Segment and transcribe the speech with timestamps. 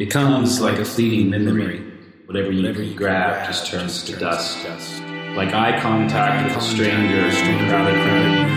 [0.00, 1.84] It comes like a fleeting memory.
[2.24, 4.64] Whatever you grab just turns to dust.
[5.36, 8.48] Like eye contact with a stranger in a crowded room.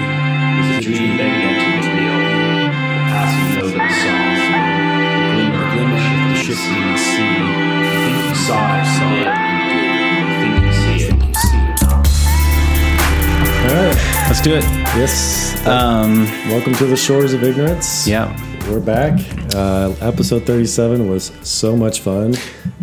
[0.63, 2.15] Is a dream begging to be real.
[2.15, 4.39] The passing note of a song.
[5.19, 7.35] The glimmer, glimmer of the ship shifting sea.
[7.83, 9.27] You think you saw it, saw it.
[10.15, 11.83] You think you see it, you see it.
[13.67, 13.99] All right.
[14.29, 14.63] Let's do it.
[14.95, 15.67] Yes.
[15.67, 18.07] Um, Welcome to the Shores of Ignorance.
[18.07, 18.31] yeah.
[18.69, 19.19] We're back.
[19.53, 22.33] Uh, episode 37 was so much fun.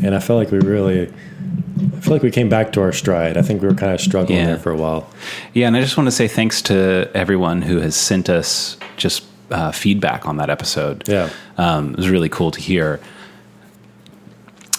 [0.04, 3.36] And I felt like we really, I feel like we came back to our stride.
[3.36, 4.46] I think we were kind of struggling Yeah.
[4.46, 5.08] there for a while.
[5.52, 9.24] Yeah, and I just want to say thanks to everyone who has sent us just
[9.50, 11.08] uh, feedback on that episode.
[11.08, 11.28] Yeah.
[11.58, 13.00] Um, it was really cool to hear.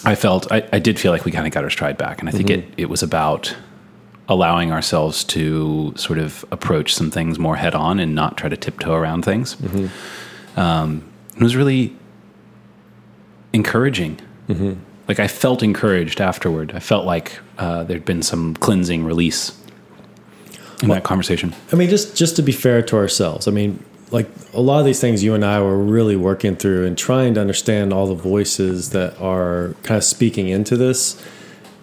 [0.04, 2.20] I felt, I, I did feel like we kind of got our stride back.
[2.20, 3.54] And I think it, it was about
[4.28, 8.56] allowing ourselves to sort of approach some things more head on and not try to
[8.56, 9.56] tiptoe around things.
[10.56, 11.02] Um,
[11.36, 11.96] it was really
[13.52, 14.20] encouraging.
[15.08, 16.72] Like I felt encouraged afterward.
[16.74, 19.58] I felt like uh, there'd been some cleansing release
[20.82, 21.54] in that conversation.
[21.72, 24.84] I mean, just just to be fair to ourselves, I mean, like a lot of
[24.84, 28.14] these things you and I were really working through and trying to understand all the
[28.14, 31.22] voices that are kind of speaking into this.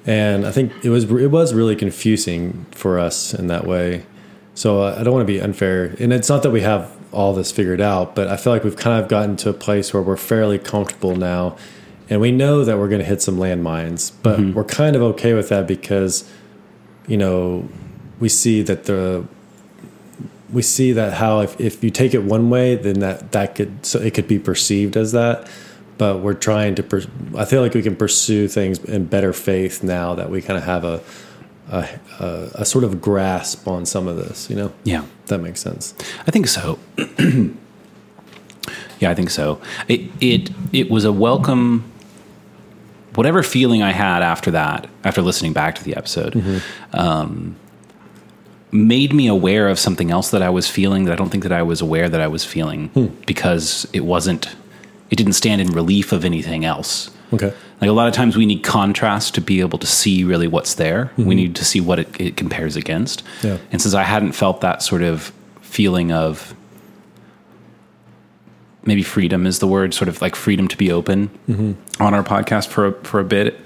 [0.06, 4.06] And I think it was it was really confusing for us in that way.
[4.54, 7.52] So I don't want to be unfair, and it's not that we have all this
[7.52, 10.18] figured out, but I feel like we've kind of gotten to a place where we're
[10.18, 11.58] fairly comfortable now,
[12.10, 14.54] and we know that we're going to hit some landmines, but mm-hmm.
[14.54, 16.30] we're kind of okay with that because,
[17.08, 17.68] you know,
[18.20, 19.26] we see that the
[20.52, 23.86] we see that how if, if you take it one way then that that could
[23.86, 25.48] so it could be perceived as that
[25.98, 30.16] but we're trying to i feel like we can pursue things in better faith now
[30.16, 31.00] that we kind of have a
[31.70, 31.88] a,
[32.20, 35.94] a a sort of grasp on some of this you know Yeah, that makes sense
[36.28, 36.80] I think so.
[39.00, 39.62] yeah, I think so.
[39.88, 41.84] It it it was a welcome.
[43.16, 46.62] Whatever feeling I had after that, after listening back to the episode,
[46.94, 47.56] um,
[48.72, 51.52] made me aware of something else that I was feeling that I don't think that
[51.52, 52.90] I was aware that I was feeling
[53.26, 54.48] because it wasn't.
[55.10, 57.10] It didn't stand in relief of anything else.
[57.34, 60.48] Okay Like a lot of times we need contrast to be able to see really
[60.48, 61.12] what's there.
[61.18, 63.24] We need to see what it, it compares against.
[63.42, 63.58] Yeah.
[63.72, 65.32] And since I hadn't felt that sort of
[65.62, 66.54] feeling of
[68.84, 71.30] maybe freedom is the word, sort of like freedom to be open
[72.00, 73.60] on our podcast for a, for a bit,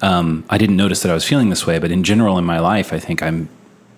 [0.00, 1.78] um, I didn't notice that I was feeling this way.
[1.78, 3.48] But in general, in my life, I think I'm,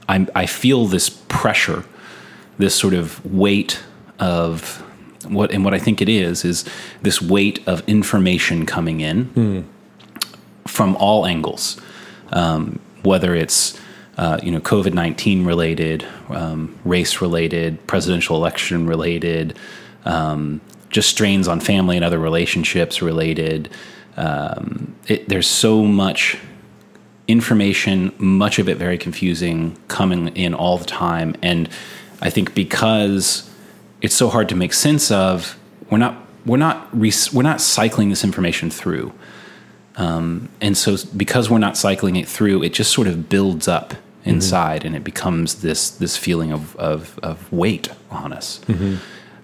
[0.09, 1.85] I'm I feel this pressure,
[2.59, 3.81] this sort of weight
[4.19, 4.83] of
[5.29, 6.65] what and what I think it is is
[7.03, 9.31] this weight of information coming in
[10.67, 11.81] from all angles,
[12.33, 13.79] um, whether it's
[14.17, 19.59] uh, you know COVID nineteen related, um, race related, presidential election related,
[20.05, 23.69] um, just strains on family and other relationships related.
[24.17, 26.39] Um, it, there's so much
[27.27, 31.35] information, much of it very confusing, coming in all the time.
[31.43, 31.69] And
[32.21, 33.51] I think because
[34.05, 35.59] it's so hard to make sense of,
[35.91, 36.15] we're not
[36.47, 39.13] we're not re- we're not cycling this information through.
[39.97, 43.95] Um, and so because we're not cycling it through, it just sort of builds up
[44.25, 48.61] inside, and it becomes this this feeling of of, of weight on us.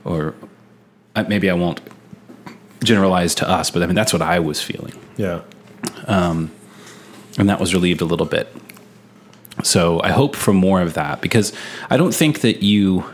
[0.05, 0.35] Or
[1.17, 1.81] uh, maybe I won't
[2.85, 5.41] generalize to us, but I mean that's what I was feeling yeah
[6.07, 6.51] Um,
[7.39, 8.47] and that was relieved a little bit.
[9.63, 11.53] So I hope for more of that because
[11.91, 13.05] I don't think that you,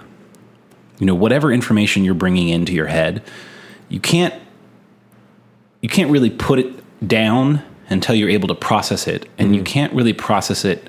[0.98, 3.22] you know, whatever information you're bringing into your head,
[3.88, 4.34] you can't,
[5.80, 9.92] you can't really put it down until you're able to process it, and you can't
[9.92, 10.88] really process it.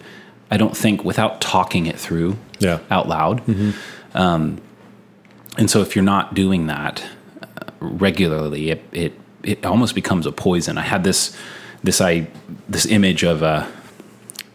[0.49, 3.43] I don't think without talking it through yeah out loud.
[4.13, 4.61] Um,
[5.57, 7.03] and so if you're not doing that
[7.41, 9.13] uh, regularly, it, it
[9.43, 10.77] it almost becomes a poison.
[10.77, 11.35] I had this
[11.83, 12.27] this I
[12.69, 13.71] this image of a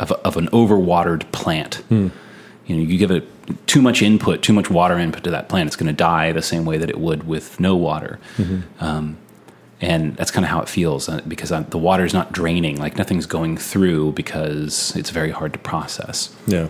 [0.00, 1.82] of, a, of an overwatered plant.
[2.66, 3.28] You know, you give it
[3.66, 6.42] too much input, too much water input to that plant, it's going to die the
[6.42, 8.18] same way that it would with no water.
[8.80, 9.18] Um,
[9.82, 12.78] and that's kind of how it feels uh, because uh, the water is not draining,
[12.78, 16.34] like nothing's going through because it's very hard to process.
[16.46, 16.68] Yeah.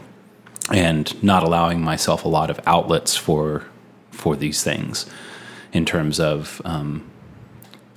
[0.70, 3.64] And not allowing myself a lot of outlets for
[4.10, 5.06] for these things
[5.72, 7.04] in terms of um,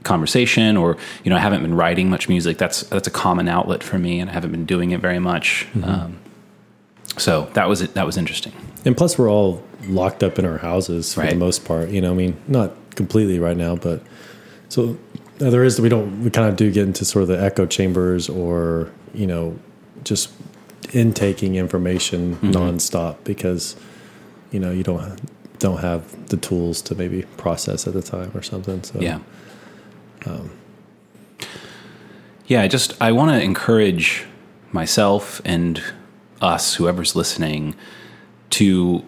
[0.04, 2.58] conversation or you know I haven't been writing much music.
[2.58, 5.68] That's that's a common outlet for me and I haven't been doing it very much.
[5.82, 6.20] Um,
[7.18, 8.54] so that was it that was interesting
[8.86, 12.12] and plus we're all locked up in our houses for the most part you know
[12.12, 14.02] i mean not completely right now but
[14.70, 14.98] so
[15.42, 17.66] uh, there is we don't we kind of do get into sort of the echo
[17.66, 19.58] chambers or you know
[20.04, 20.32] just
[20.94, 23.76] intaking information nonstop because
[24.52, 25.20] you know you don't
[25.60, 29.00] don't have the tools to maybe process at the time or something so.
[29.00, 29.20] Yeah.
[32.48, 34.26] Yeah, I just I want to encourage
[34.72, 35.82] myself and
[36.42, 37.76] us, whoever's listening,
[38.52, 39.04] to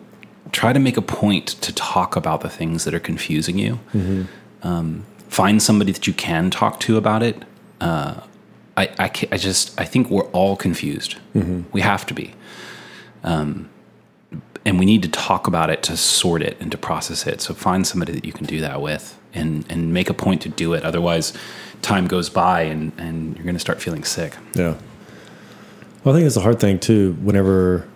[0.52, 3.80] try to make a point to talk about the things that are confusing you.
[4.64, 7.44] Um, find somebody that you can talk to about it.
[7.82, 8.22] Uh,
[8.76, 11.16] I, I, I just I think we're all confused.
[11.74, 12.34] We have to be,
[13.24, 13.70] um,
[14.66, 17.42] and we need to talk about it to sort it and to process it.
[17.42, 20.50] So find somebody that you can do that with, and and make a point to
[20.50, 20.84] do it.
[20.84, 21.34] Otherwise,
[21.82, 24.36] time goes by, and and you're going to start feeling sick.
[24.54, 24.76] Yeah.
[26.04, 27.14] Well, I think it's a hard thing too.
[27.22, 27.88] Whenever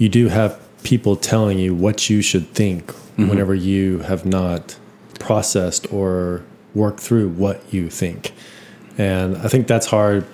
[0.00, 4.78] you do have people telling you what you should think, whenever you have not
[5.18, 6.42] processed or
[6.74, 8.32] worked through what you think,
[8.96, 10.24] and I think that's hard.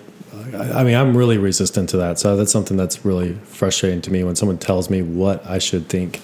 [0.54, 2.20] I I mean, I'm really resistant to that.
[2.20, 5.88] So that's something that's really frustrating to me when someone tells me what I should
[5.88, 6.22] think.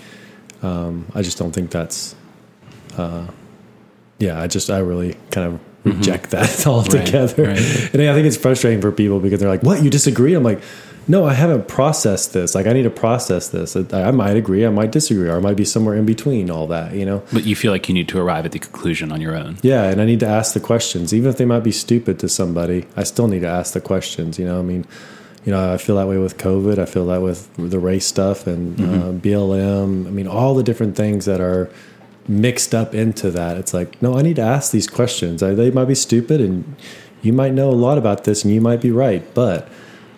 [0.62, 2.14] Um, I just don't think that's.
[2.96, 3.26] Uh,
[4.18, 7.42] yeah, I just I really kind of reject that altogether.
[7.42, 7.58] right.
[7.92, 9.82] And I think it's frustrating for people because they're like, "What?
[9.82, 10.62] You disagree?" I'm like,
[11.08, 12.54] "No, I haven't processed this.
[12.54, 13.76] Like, I need to process this.
[13.76, 16.66] I, I might agree, I might disagree, or I might be somewhere in between all
[16.68, 16.94] that.
[16.94, 19.36] You know." But you feel like you need to arrive at the conclusion on your
[19.36, 19.58] own.
[19.62, 22.28] Yeah, and I need to ask the questions, even if they might be stupid to
[22.28, 22.86] somebody.
[22.96, 24.38] I still need to ask the questions.
[24.38, 24.86] You know, I mean,
[25.44, 26.78] you know, I feel that way with COVID.
[26.78, 30.06] I feel that with the race stuff and uh, BLM.
[30.06, 31.70] I mean, all the different things that are
[32.28, 33.56] mixed up into that.
[33.56, 35.42] It's like, no, I need to ask these questions.
[35.42, 36.76] I, they might be stupid, and
[37.22, 39.68] you might know a lot about this, and you might be right, but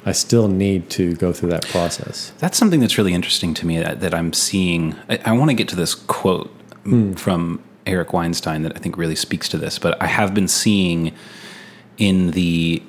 [0.06, 2.33] I still need to go through that process.
[2.39, 4.97] That's something that's really interesting to me that, that I'm seeing.
[5.09, 6.55] I, I want to get to this quote
[6.85, 10.49] m- from Eric Weinstein that I think really speaks to this, but I have been
[10.49, 11.15] seeing
[11.97, 12.83] in the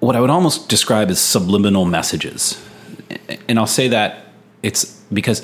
[0.00, 2.62] what I would almost describe as subliminal messages.
[3.48, 4.26] And I'll say that
[4.62, 5.42] it's because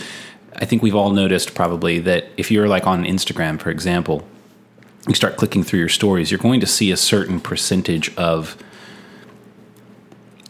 [0.57, 4.23] I think we've all noticed probably that if you're like on Instagram, for example,
[5.09, 8.57] you start clicking through your stories, you're going to see a certain percentage of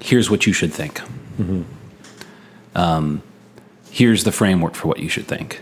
[0.00, 1.00] here's what you should think.
[2.74, 3.22] Um,
[3.90, 5.60] here's the framework for what you should think.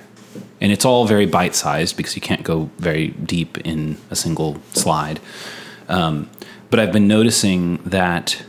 [0.61, 4.61] And it's all very bite sized because you can't go very deep in a single
[4.73, 5.21] slide.
[5.89, 6.29] Um,
[6.71, 8.43] but I've been noticing that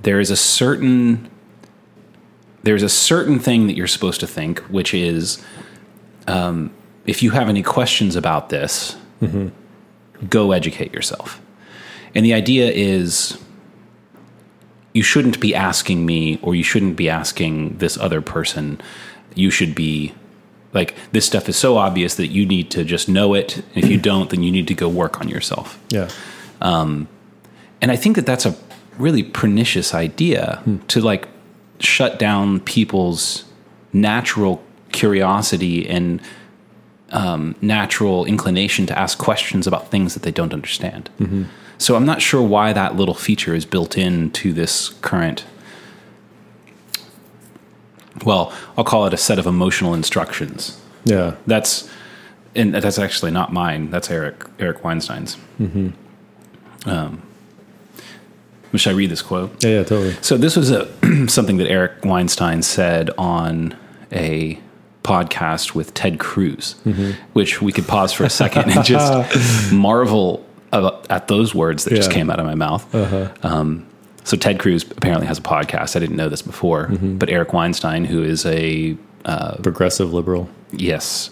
[0.00, 1.28] there is a certain
[2.62, 5.42] there's a certain thing that you're supposed to think, which is
[6.26, 6.70] um,
[7.06, 8.96] if you have any questions about this,
[10.28, 11.40] go educate yourself.
[12.14, 13.38] And the idea is
[14.98, 18.80] you shouldn't be asking me or you shouldn't be asking this other person.
[19.36, 20.12] You should be
[20.72, 23.62] like, this stuff is so obvious that you need to just know it.
[23.76, 25.80] If you don't, then you need to go work on yourself.
[25.90, 26.08] Yeah.
[26.60, 27.06] Um,
[27.80, 28.56] and I think that that's a
[28.98, 30.78] really pernicious idea hmm.
[30.88, 31.28] to like
[31.78, 33.44] shut down people's
[33.92, 34.60] natural
[34.90, 36.20] curiosity and
[37.10, 41.08] um, natural inclination to ask questions about things that they don't understand.
[41.20, 41.44] Mm-hmm.
[41.78, 45.44] So I'm not sure why that little feature is built into this current.
[48.24, 50.80] Well, I'll call it a set of emotional instructions.
[51.04, 51.36] Yeah.
[51.46, 51.88] That's
[52.54, 53.90] and that's actually not mine.
[53.90, 55.36] That's Eric Eric Weinstein's.
[56.86, 57.22] Um,
[58.74, 59.62] should I read this quote?
[59.62, 59.70] Yeah.
[59.70, 59.82] Yeah.
[59.84, 60.16] Totally.
[60.20, 60.88] So this was a
[61.28, 63.76] something that Eric Weinstein said on
[64.12, 64.60] a
[65.04, 66.74] podcast with Ted Cruz,
[67.34, 72.10] which we could pause for a second and just marvel at those words that just
[72.10, 72.92] came out of my mouth.
[73.44, 73.86] Um,
[74.24, 75.96] so Ted Cruz apparently has a podcast.
[75.96, 78.96] I didn't know this before, but Eric Weinstein, who is a
[79.62, 80.48] Progressive liberal.
[80.72, 81.30] yes,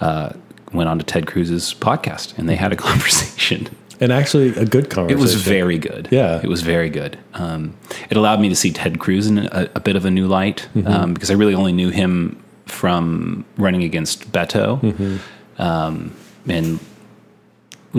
[0.00, 0.30] uh,
[0.72, 3.68] went on to Ted Cruz's podcast and they had a conversation.
[4.00, 5.18] And actually, a good conversation.
[5.18, 6.06] It was very good.
[6.12, 6.40] Yeah.
[6.40, 7.18] it was very good.
[7.34, 7.76] Um,
[8.10, 10.68] it allowed me to see Ted Cruz in a, a bit of a new light
[10.86, 15.18] um, because I really only knew him from running against Beto
[15.58, 16.14] um,
[16.46, 16.78] and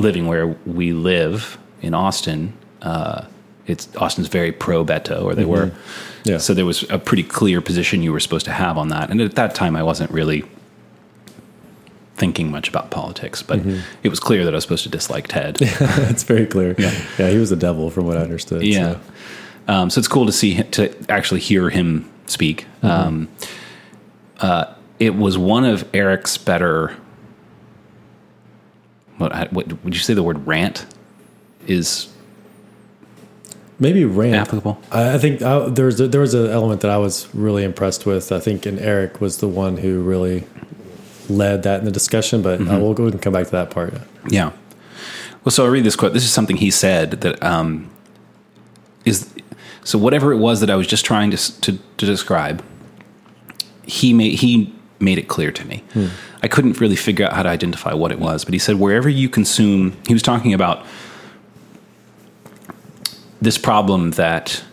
[0.02, 2.54] living where we live in Austin.
[2.82, 3.26] Uh,
[3.68, 5.72] it's Austin's very pro Beto, or they were.
[6.24, 6.38] Yeah.
[6.38, 9.22] So there was a pretty clear position you were supposed to have on that, and
[9.22, 10.44] at that time I wasn't really
[12.16, 13.62] thinking much about politics, but
[14.04, 15.58] it was clear that I was supposed to dislike Ted.
[15.62, 16.76] it's very clear.
[16.78, 16.92] Yeah.
[17.18, 17.30] Yeah.
[17.30, 18.64] He was the devil, from what I understood.
[18.64, 18.94] Yeah.
[18.94, 19.02] So.
[19.70, 22.66] Um, so it's cool to see him, to actually hear him speak.
[22.84, 23.30] Um,
[24.40, 26.98] uh, it was one of Eric's better.
[29.20, 30.14] What, what would you say?
[30.16, 30.86] The word rant
[31.68, 32.08] is
[33.82, 34.36] Maybe rant.
[34.36, 34.82] applicable.
[34.92, 37.64] I I think I, there was a, there was an element that I was really
[37.64, 38.32] impressed with.
[38.32, 40.46] I think, and Eric was the one who really
[41.30, 42.42] led that in the discussion.
[42.42, 42.72] But Mm-hmm.
[42.72, 43.94] uh, we'll go and come back to that part.
[44.28, 44.52] Yeah.
[45.46, 46.12] Well, so I read this quote.
[46.14, 47.90] This is something he said that um,
[49.06, 49.34] is
[49.86, 52.62] so whatever it was that I was just trying to to, to describe.
[53.86, 55.84] He made he made it clear to me.
[56.42, 59.10] I couldn't really figure out how to identify what it was, but he said wherever
[59.10, 59.98] you consume.
[60.08, 60.86] He was talking about
[63.42, 64.64] this problem that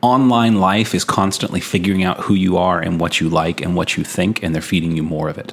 [0.00, 3.96] online life is constantly figuring out who you are and what you like and what
[3.96, 5.52] you think, and they're feeding you more of it.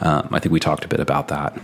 [0.00, 1.54] Um, I think we talked a bit about that.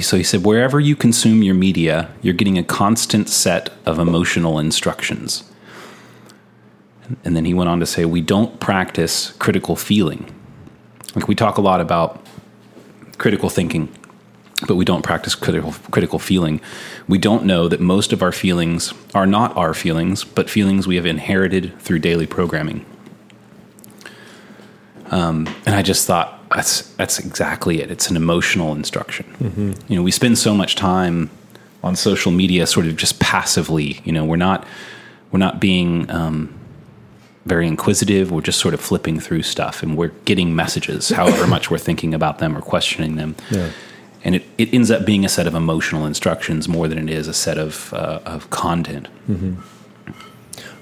[0.00, 4.58] So he said, wherever you consume your media, you're getting a constant set of emotional
[4.58, 5.44] instructions.
[7.24, 10.32] And then he went on to say, we don't practice critical feeling.
[11.14, 12.24] Like we talk a lot about
[13.18, 13.88] critical thinking,
[14.66, 16.60] but we don't practice critical critical feeling.
[17.08, 20.96] We don't know that most of our feelings are not our feelings, but feelings we
[20.96, 22.84] have inherited through daily programming.
[25.10, 27.90] Um, and I just thought that's that's exactly it.
[27.90, 29.26] It's an emotional instruction.
[29.88, 31.30] You know, we spend so much time
[31.82, 34.00] on social media, sort of just passively.
[34.04, 34.66] You know, we're not
[35.30, 36.55] we're not being um,
[37.46, 38.30] very inquisitive.
[38.30, 42.12] We're just sort of flipping through stuff, and we're getting messages, however much we're thinking
[42.12, 43.36] about them or questioning them.
[43.50, 43.70] Yeah.
[44.24, 47.28] And it, it ends up being a set of emotional instructions more than it is
[47.28, 49.08] a set of uh, of content.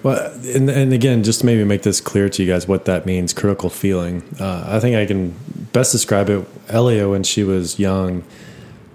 [0.02, 3.06] Well, and, and again, just to maybe make this clear to you guys what that
[3.06, 4.22] means, critical feeling.
[4.38, 5.34] Uh, I think I can
[5.72, 6.46] best describe it.
[6.68, 8.22] Elia, when she was young,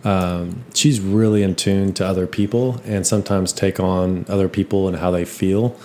[0.03, 4.97] um, she's really in tune to other people and sometimes take on other people and
[4.97, 5.75] how they feel.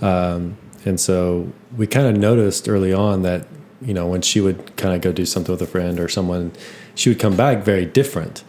[0.00, 3.46] Um, and so we kind of noticed early on that,
[3.82, 6.52] you know, when she would kind of go do something with a friend or someone,
[6.94, 8.42] she would come back very different.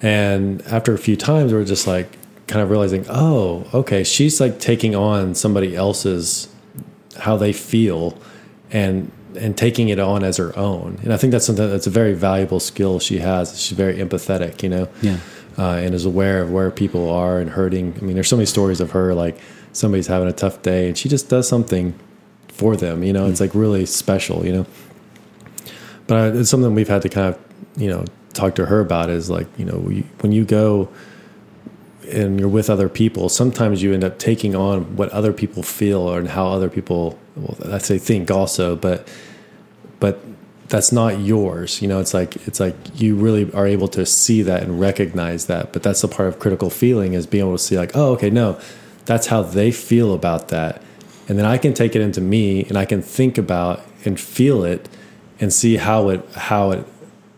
[0.00, 4.58] And after a few times, we're just like kind of realizing, oh, okay, she's like
[4.58, 6.48] taking on somebody else's
[7.20, 8.18] how they feel
[8.70, 10.98] and and taking it on as her own.
[11.02, 13.58] And I think that's something that's a very valuable skill she has.
[13.58, 15.16] She's very empathetic, you know, Yeah.
[15.56, 17.94] uh, and is aware of where people are and hurting.
[17.98, 19.38] I mean, there's so many stories of her like
[19.72, 21.98] somebody's having a tough day and she just does something
[22.48, 23.02] for them.
[23.02, 23.42] You know, it's mm.
[23.42, 24.44] like really special.
[24.44, 24.66] You know,
[26.06, 27.40] but it's something we've had to kind of
[27.76, 29.78] you know talk to her about is like you know
[30.20, 30.88] when you go
[32.10, 36.12] and you're with other people sometimes you end up taking on what other people feel
[36.12, 39.06] and how other people well i say think also but
[40.00, 40.20] but
[40.68, 44.42] that's not yours you know it's like it's like you really are able to see
[44.42, 47.62] that and recognize that but that's the part of critical feeling is being able to
[47.62, 48.58] see like oh okay no
[49.04, 50.82] that's how they feel about that
[51.28, 54.64] and then i can take it into me and i can think about and feel
[54.64, 54.88] it
[55.40, 56.84] and see how it how it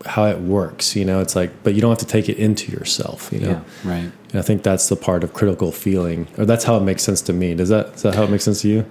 [0.06, 2.71] how it works you know it's like but you don't have to take it into
[2.71, 3.49] yourself you know
[3.85, 3.90] Yeah.
[3.90, 4.12] Right.
[4.30, 7.23] and I think that's the part of critical feeling, or that's how it makes sense
[7.23, 7.54] to me.
[7.54, 8.85] Does that is that how it makes sense to you?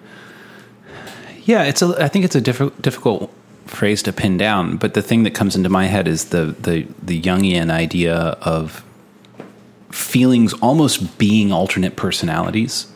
[1.46, 1.88] Yeah, it's a.
[2.02, 3.30] I think it's a diff- difficult
[3.66, 6.88] phrase to pin down, but the thing that comes into my head is the the
[7.02, 8.84] the Jungian idea of
[9.94, 12.88] feelings almost being alternate personalities.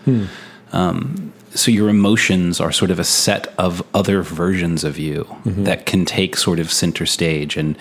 [0.71, 5.25] Um, so your emotions are sort of a set of other versions of you
[5.63, 7.77] that can take sort of center stage and.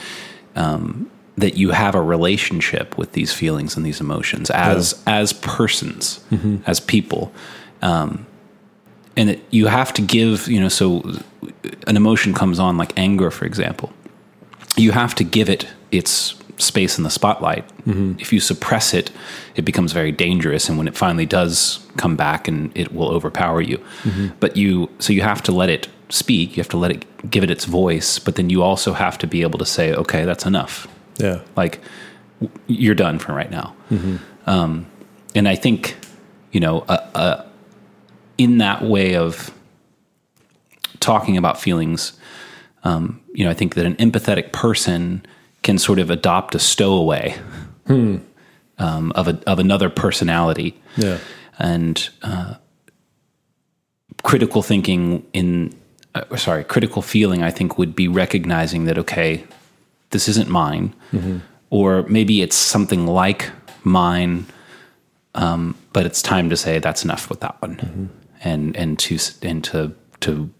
[0.54, 6.24] Um, that you have a relationship with these feelings and these emotions as as persons,
[6.66, 7.30] as people,
[9.16, 11.02] and that you have to give you know so
[11.86, 13.92] an emotion comes on like anger for example.
[14.76, 17.64] You have to give it its space in the spotlight
[18.18, 19.10] if you suppress it
[19.56, 20.68] it becomes very dangerous.
[20.68, 23.82] And when it finally does come back and it will overpower you.
[24.40, 26.56] But you so you have to let it speak.
[26.56, 28.18] You have to let it give it its voice.
[28.18, 30.86] But then you also have to be able to say okay that's enough.
[31.18, 31.80] Yeah, like
[32.66, 33.74] you're done for right now.
[34.46, 34.86] Um,
[35.34, 35.96] and I think,
[36.52, 37.44] you know, uh, uh,
[38.38, 39.50] in that way of
[41.00, 42.12] talking about feelings,
[42.84, 45.24] um, you know, I think that an empathetic person
[45.66, 47.36] can sort of adopt a stowaway
[48.78, 50.80] um, of a, of another personality.
[50.96, 51.18] Yeah,
[51.58, 52.54] and uh,
[54.22, 55.74] critical thinking in
[56.14, 59.44] uh, sorry critical feeling i think would be recognizing that okay
[60.10, 60.94] this isn't mine.
[61.70, 63.50] Or maybe it's something like
[63.82, 64.46] mine
[65.34, 68.10] um, but it's time to say that's enough with that one.
[68.42, 70.50] And and to and to to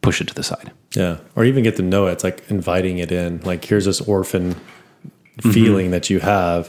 [0.00, 1.18] push it to the side yeah.
[1.36, 2.12] Or even get to know it.
[2.12, 3.40] It's like inviting it in.
[3.42, 4.56] Like here's this orphan
[5.40, 6.68] feeling that you have,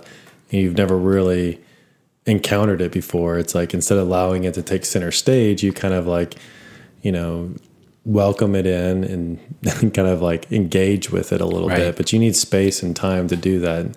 [0.52, 1.62] and you've never really
[2.26, 3.38] encountered it before.
[3.40, 6.36] It's like instead of allowing it to take center stage, you kind of like,
[7.02, 7.54] you know,
[8.04, 9.04] welcome it in
[9.64, 11.78] and kind of like engage with it a little Right.
[11.78, 11.96] bit.
[11.98, 13.96] But you need space and time to do that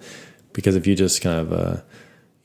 [0.53, 1.81] because if you just kind of, uh,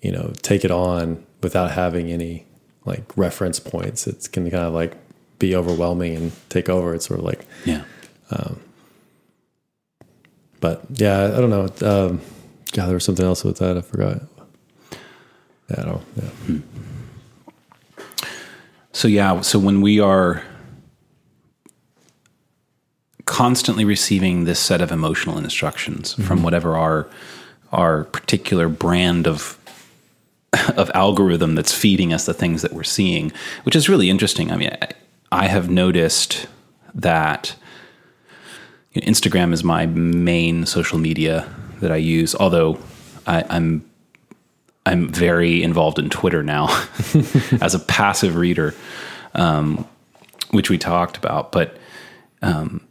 [0.01, 2.45] you know, take it on without having any
[2.85, 4.95] like reference points, it's can kind of like
[5.39, 6.93] be overwhelming and take over.
[6.93, 7.83] It's sort of like, yeah
[8.31, 8.59] um,
[10.59, 11.63] but yeah, I don't know.
[11.87, 12.21] Um,
[12.71, 13.77] God, there was something else with that.
[13.77, 14.21] I forgot.
[15.69, 16.03] Yeah, I don't.
[16.15, 16.29] Yeah.
[16.29, 16.59] Hmm.
[18.91, 20.43] So yeah, so when we are
[23.25, 26.43] constantly receiving this set of emotional instructions from mm-hmm.
[26.43, 27.07] whatever our
[27.71, 29.59] our particular brand of
[30.77, 33.31] of algorithm that's feeding us the things that we're seeing,
[33.63, 34.51] which is really interesting.
[34.51, 34.75] I mean,
[35.35, 36.47] I, have noticed
[36.93, 37.55] that
[38.93, 41.47] you know, Instagram is my main social media
[41.81, 42.79] that I use, although
[43.27, 43.89] I, I'm
[44.85, 46.67] I'm very involved in Twitter now
[47.61, 48.75] as a passive reader,
[49.33, 49.87] um,
[50.51, 51.51] which we talked about.
[51.51, 51.77] But
[52.43, 52.87] um,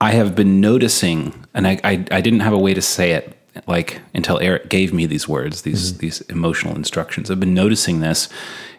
[0.00, 3.36] I have been noticing, and I, I, I didn't have a way to say it
[3.66, 6.00] like until Eric gave me these words, these mm-hmm.
[6.00, 7.30] these emotional instructions.
[7.30, 8.28] I've been noticing this,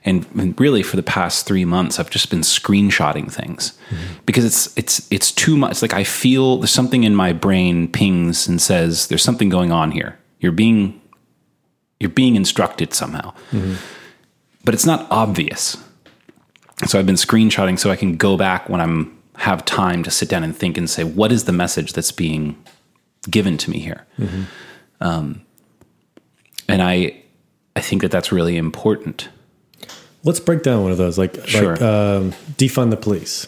[0.04, 0.26] and,
[0.60, 4.20] really for the past three months, I've just been screenshotting things mm-hmm.
[4.26, 5.82] because it's it's it's too much.
[5.82, 9.92] Like I feel there's something in my brain pings and says there's something going on
[9.92, 10.18] here.
[10.40, 11.00] You're being
[12.00, 13.76] you're being instructed somehow, mm-hmm.
[14.66, 15.78] but it's not obvious.
[16.88, 20.30] So I've been screenshotting so I can go back when I'm have time to sit
[20.30, 22.56] down and think and say, what is the message that's being
[23.30, 24.06] given to me here?
[24.20, 24.44] Mm-hmm.
[25.02, 25.42] Um,
[26.68, 27.22] and I,
[27.76, 29.30] I think that that's really important.
[30.24, 31.74] Let's break down one of those, like, sure.
[31.76, 33.48] like um, defund the police.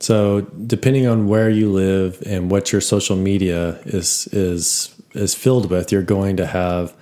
[0.00, 5.70] So, depending on where you live and what your social media is is is filled
[5.70, 6.92] with, you're going to have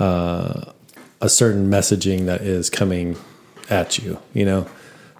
[0.00, 0.72] uh,
[1.20, 3.16] a certain messaging that is coming
[3.68, 4.18] at you.
[4.34, 4.70] You know,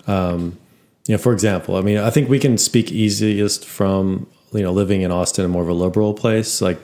[0.08, 0.58] um,
[1.06, 4.72] you know, for example, I mean, I think we can speak easiest from you know
[4.72, 6.78] living in Austin, a more of a liberal place, like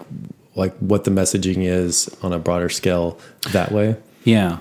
[0.57, 3.19] like what the messaging is on a broader scale
[3.53, 3.97] that way.
[4.25, 4.59] Yeah.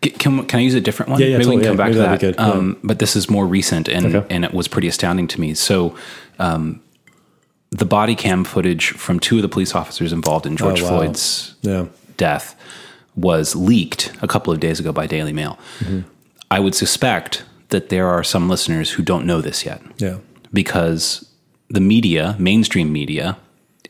[0.00, 1.20] Can, can I use a different one?
[1.20, 2.40] Yeah, yeah, maybe totally, we can come yeah, back to that.
[2.40, 2.80] Um, yeah.
[2.84, 4.34] But this is more recent, and okay.
[4.34, 5.52] and it was pretty astounding to me.
[5.52, 5.94] So,
[6.38, 6.80] um,
[7.70, 10.88] the body cam footage from two of the police officers involved in George oh, wow.
[10.88, 11.86] Floyd's yeah.
[12.16, 12.58] death
[13.14, 15.58] was leaked a couple of days ago by Daily Mail.
[15.80, 16.08] Mm-hmm.
[16.50, 19.82] I would suspect that there are some listeners who don't know this yet.
[19.98, 20.18] Yeah.
[20.52, 21.28] Because
[21.68, 23.36] the media, mainstream media,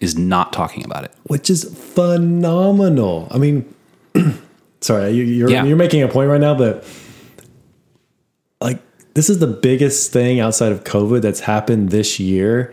[0.04, 1.12] is not talking about it.
[1.24, 3.28] Which is phenomenal.
[3.30, 3.74] I mean,
[4.80, 5.64] sorry, you, are yeah.
[5.64, 6.86] you're making a point right now, but
[8.60, 8.80] like
[9.14, 12.72] this is the biggest thing outside of COVID that's happened this year.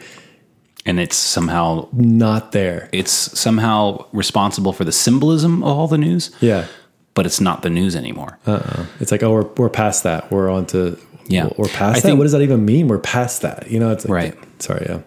[0.84, 2.89] And it's somehow not there.
[2.91, 6.36] It's somehow responsible for the symbolism of all the news.
[6.39, 6.65] Yeah
[7.13, 8.39] but it's not the news anymore.
[8.46, 8.86] Uh-uh.
[9.00, 10.32] It's like, oh, we're, we're past that.
[10.32, 11.50] We're on to, yeah.
[11.58, 12.02] We're past I that.
[12.02, 12.88] Think, what does that even mean?
[12.88, 13.70] We're past that.
[13.70, 14.62] You know, it's like, right.
[14.62, 14.86] Sorry.
[14.88, 15.02] Yeah.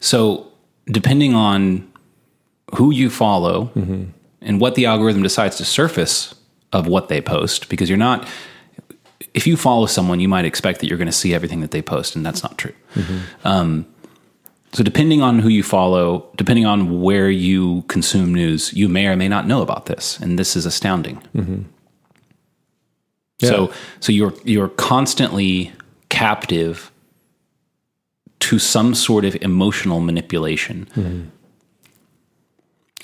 [0.00, 0.47] So
[0.90, 1.90] depending on
[2.74, 4.04] who you follow mm-hmm.
[4.42, 6.34] and what the algorithm decides to surface
[6.72, 8.28] of what they post, because you're not,
[9.34, 11.82] if you follow someone, you might expect that you're going to see everything that they
[11.82, 12.74] post, and that's not true.
[12.94, 13.46] Mm-hmm.
[13.46, 13.86] Um,
[14.72, 19.16] so, depending on who you follow, depending on where you consume news, you may or
[19.16, 21.16] may not know about this, and this is astounding.
[21.34, 21.62] Mm-hmm.
[23.40, 23.48] Yeah.
[23.48, 25.72] So, so you're you're constantly
[26.10, 26.90] captive
[28.40, 30.86] to some sort of emotional manipulation.
[30.94, 31.28] Mm-hmm.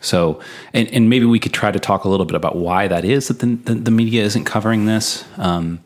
[0.00, 0.40] So,
[0.74, 3.28] and, and maybe we could try to talk a little bit about why that is
[3.28, 5.24] that the, the, the media isn't covering this.
[5.38, 5.82] Um,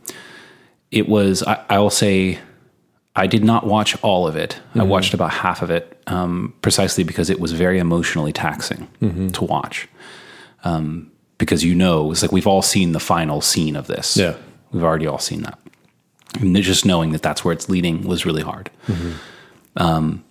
[0.90, 2.40] it was, I, I will say,
[3.14, 4.50] I did not watch all of it.
[4.70, 4.80] Mm-hmm.
[4.80, 9.28] I watched about half of it um, precisely because it was very emotionally taxing mm-hmm.
[9.28, 9.88] to watch.
[10.64, 14.16] Um, because you know, it's like we've all seen the final scene of this.
[14.16, 14.34] Yeah.
[14.72, 15.58] We've already all seen that.
[16.40, 18.70] And just knowing that that's where it's leading was really hard.
[18.86, 19.12] Mm-hmm.
[19.78, 20.24] Um,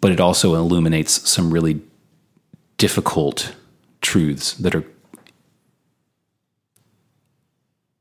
[0.00, 1.80] but it also illuminates some really
[2.76, 3.54] difficult
[4.02, 4.84] truths that are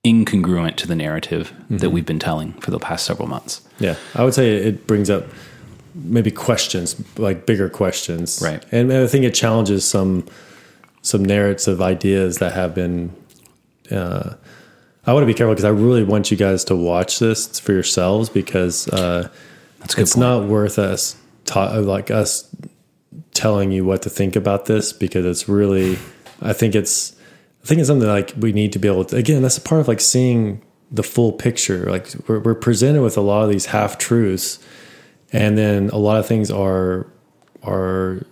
[0.05, 1.77] incongruent to the narrative mm-hmm.
[1.77, 3.61] that we've been telling for the past several months.
[3.79, 5.25] Yeah, I would say it brings up
[5.95, 8.63] maybe questions, like bigger questions, right?
[8.71, 10.27] And I think it challenges some
[11.01, 13.15] some narrative ideas that have been.
[13.89, 14.33] Uh,
[15.05, 17.73] I want to be careful because I really want you guys to watch this for
[17.73, 19.29] yourselves because uh,
[19.83, 20.17] it's point.
[20.17, 21.15] not worth us
[21.45, 22.53] ta- like us
[23.33, 25.97] telling you what to think about this because it's really
[26.41, 27.15] I think it's
[27.63, 29.79] I think it's something like we need to be able to, again, that's a part
[29.79, 31.89] of like seeing the full picture.
[31.89, 34.59] Like we're, we're presented with a lot of these half truths,
[35.31, 37.07] and then a lot of things are,
[37.63, 38.25] are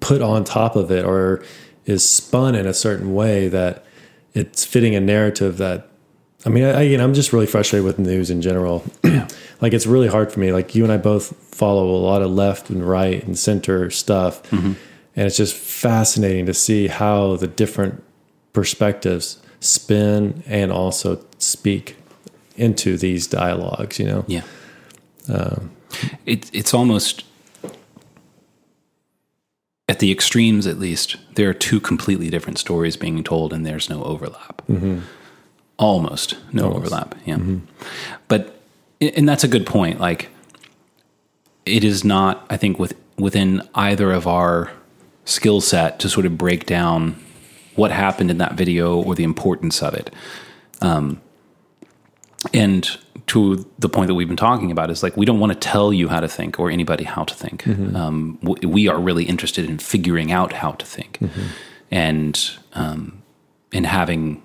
[0.00, 1.42] put on top of it or
[1.86, 3.84] is spun in a certain way that
[4.34, 5.89] it's fitting a narrative that
[6.46, 8.84] I mean, I, again, I'm just really frustrated with news in general.
[9.60, 10.52] like, it's really hard for me.
[10.52, 14.42] Like, you and I both follow a lot of left and right and center stuff.
[14.50, 14.72] Mm-hmm.
[15.16, 18.02] And it's just fascinating to see how the different
[18.52, 21.96] perspectives spin and also speak
[22.56, 24.24] into these dialogues, you know?
[24.26, 24.42] Yeah.
[25.28, 25.72] Um,
[26.24, 27.24] it, it's almost,
[29.88, 33.90] at the extremes at least, there are two completely different stories being told and there's
[33.90, 34.62] no overlap.
[34.68, 35.00] Mm-hmm.
[35.80, 36.78] Almost no Almost.
[36.86, 37.14] overlap.
[37.24, 37.36] Yeah.
[37.36, 37.58] Mm-hmm.
[38.28, 38.60] But,
[39.00, 39.98] and that's a good point.
[39.98, 40.28] Like,
[41.66, 44.70] it is not, I think, with, within either of our
[45.24, 47.16] skill set to sort of break down
[47.76, 50.12] what happened in that video or the importance of it.
[50.82, 51.20] Um,
[52.52, 52.88] and
[53.28, 55.92] to the point that we've been talking about is like we don't want to tell
[55.92, 57.66] you how to think or anybody how to think.
[57.66, 61.18] Um, w- we are really interested in figuring out how to think,
[61.90, 63.22] and um,
[63.72, 64.42] in having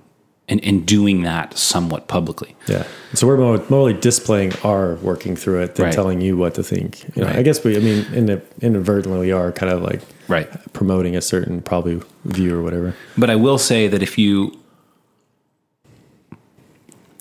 [0.48, 2.56] and in doing that somewhat publicly.
[2.68, 2.86] Yeah.
[3.14, 5.94] So we're more, more like displaying our working through it than Right.
[5.94, 7.04] telling you what to think.
[7.16, 7.38] You know, Right.
[7.38, 10.48] I guess we, I mean, in, inadvertently, we are kind of like Right.
[10.74, 12.94] promoting a certain probably view or whatever.
[13.18, 14.58] But I will say that if you,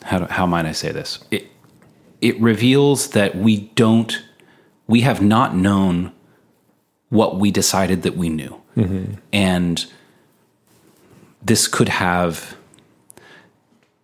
[0.03, 1.19] how do, how might I say this?
[1.31, 1.47] It
[2.21, 4.23] it reveals that we don't,
[4.87, 6.11] we have not known
[7.11, 9.15] what we decided that we knew, mm-hmm.
[9.31, 9.85] and
[11.43, 12.57] this could have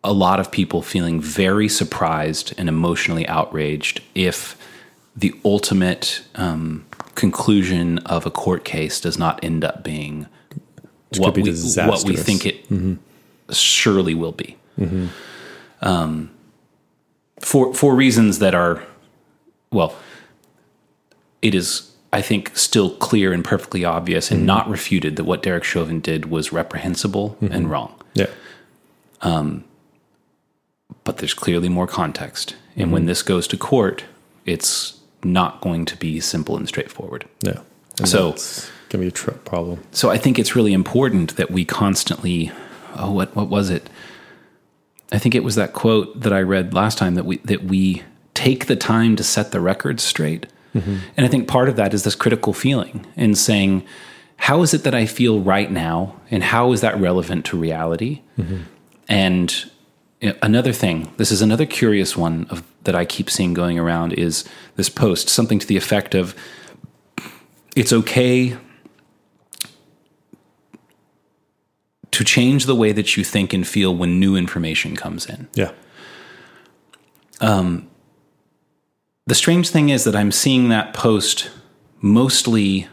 [0.02, 4.56] a lot of people feeling very surprised and emotionally outraged if
[5.14, 10.26] the ultimate um, conclusion of a court case does not end up being
[11.16, 12.64] what be we, what we think it
[13.50, 14.56] surely will be.
[15.82, 16.30] Um,
[17.40, 18.82] for for reasons that are,
[19.72, 19.94] well,
[21.42, 25.64] it is I think still clear and perfectly obvious and not refuted that what Derek
[25.64, 27.94] Chauvin did was reprehensible and wrong.
[28.14, 28.26] Yeah.
[29.22, 29.64] Um,
[31.10, 33.08] But there's clearly more context, and when mm-hmm.
[33.08, 34.04] this goes to court,
[34.46, 37.24] it's not going to be simple and straightforward.
[37.42, 37.62] Yeah.
[37.98, 38.36] And So-
[38.90, 39.82] to be a tr- problem.
[39.90, 42.52] So I think it's really important that we constantly
[42.94, 43.90] oh what what was it?
[45.10, 48.04] I think it was that quote that I read last time that we that we
[48.34, 50.46] take the time to set the record straight.
[50.76, 50.96] Mm-hmm.
[51.16, 53.84] And I think part of that is this critical feeling and saying
[54.36, 58.22] how is it that I feel right now and how is that relevant to reality?
[58.38, 58.58] Mm-hmm.
[59.08, 59.69] And you know,
[60.20, 64.44] another thing, this is another curious one of that I keep seeing going around is
[64.76, 66.34] this post something to the effect of
[67.76, 68.56] it's okay
[72.10, 75.48] to change the way that you think and feel when new information comes in.
[75.54, 75.72] Yeah.
[77.40, 77.88] Um,
[79.26, 81.50] the strange thing is that I'm seeing that post
[82.00, 82.88] mostly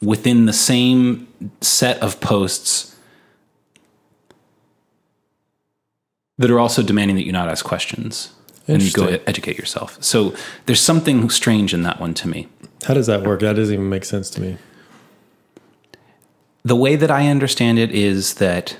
[0.00, 1.28] within the same
[1.60, 2.96] set of posts
[6.38, 8.32] that are also demanding that you not ask questions
[8.66, 9.96] and you go educate yourself.
[10.02, 10.34] So
[10.66, 12.48] there's something strange in that one to me.
[12.86, 13.40] How does that work?
[13.40, 14.58] That doesn't even make sense to me.
[16.64, 18.76] the way that I understand it is that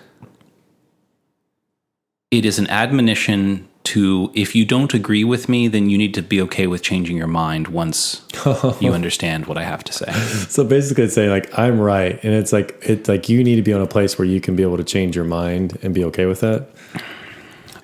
[2.30, 6.20] it is an admonition to if you don't agree with me, then you need to
[6.20, 8.20] be okay with changing your mind once
[8.80, 10.12] you understand what I have to say.
[10.48, 13.62] So basically, it's saying like I'm right, and it's like it's like you need to
[13.62, 16.04] be on a place where you can be able to change your mind and be
[16.04, 16.68] okay with that.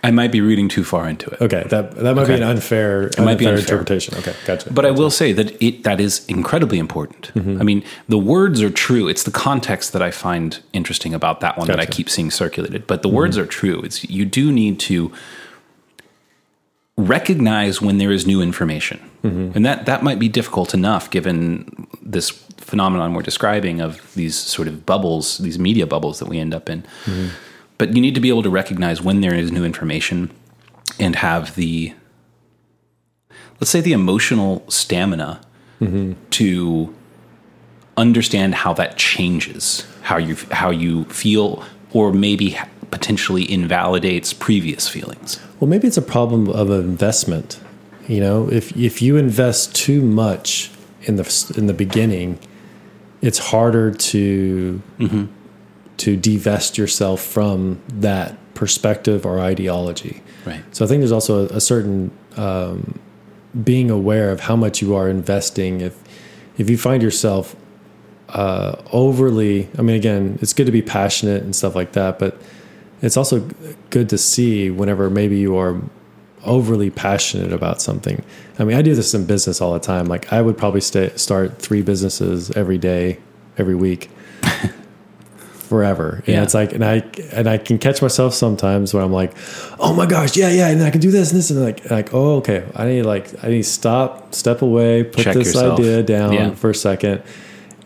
[0.04, 1.40] I might be reading too far into it.
[1.40, 4.14] Okay, that that might be an unfair, might be unfair interpretation.
[4.18, 4.70] Okay, gotcha.
[4.70, 7.32] But I will say that it that is incredibly important.
[7.34, 7.58] Mm-hmm.
[7.58, 9.08] I mean, the words are true.
[9.08, 12.86] It's the context that I find interesting about that one that I keep seeing circulated.
[12.86, 13.16] But the mm-hmm.
[13.16, 13.80] words are true.
[13.80, 15.10] It's you do need to
[16.98, 18.98] recognize when there is new information.
[19.22, 19.52] Mm-hmm.
[19.56, 24.68] And that that might be difficult enough given this phenomenon we're describing of these sort
[24.68, 26.82] of bubbles, these media bubbles that we end up in.
[27.06, 27.28] Mm-hmm.
[27.78, 30.30] But you need to be able to recognize when there is new information
[31.00, 31.92] and have the
[33.60, 35.40] let's say the emotional stamina
[36.30, 36.94] to
[37.96, 42.56] understand how that changes how you how you feel or maybe
[42.90, 47.58] potentially invalidates previous feelings Well, maybe it's a problem of investment.
[48.06, 50.70] You know, if if you invest too much
[51.04, 52.38] in the in the beginning,
[53.22, 55.24] it's harder to mm-hmm.
[55.98, 60.22] To divest yourself from that perspective or ideology.
[60.46, 62.98] right So I think there's also a, a certain um,
[63.62, 65.80] being aware of how much you are investing.
[65.80, 66.02] If
[66.56, 67.56] if you find yourself
[68.28, 72.40] uh, overly, I mean, again, it's good to be passionate and stuff like that, but
[73.02, 73.48] it's also
[73.90, 75.80] good to see whenever maybe you are
[76.44, 78.22] overly passionate about something.
[78.58, 80.06] I mean, I do this in business all the time.
[80.06, 83.18] Like, I would probably stay, start three businesses every day,
[83.58, 84.10] every week.
[85.74, 86.22] forever.
[86.26, 86.42] And Yeah.
[86.44, 89.32] it's like, and I and I can catch myself sometimes where I'm like,
[89.80, 92.14] oh my gosh, yeah, yeah, and I can do this and this, and like, like,
[92.14, 95.80] oh, okay, I need like, I need to stop, step away, put Check this yourself.
[95.80, 96.50] idea down Yeah.
[96.54, 97.22] for a second.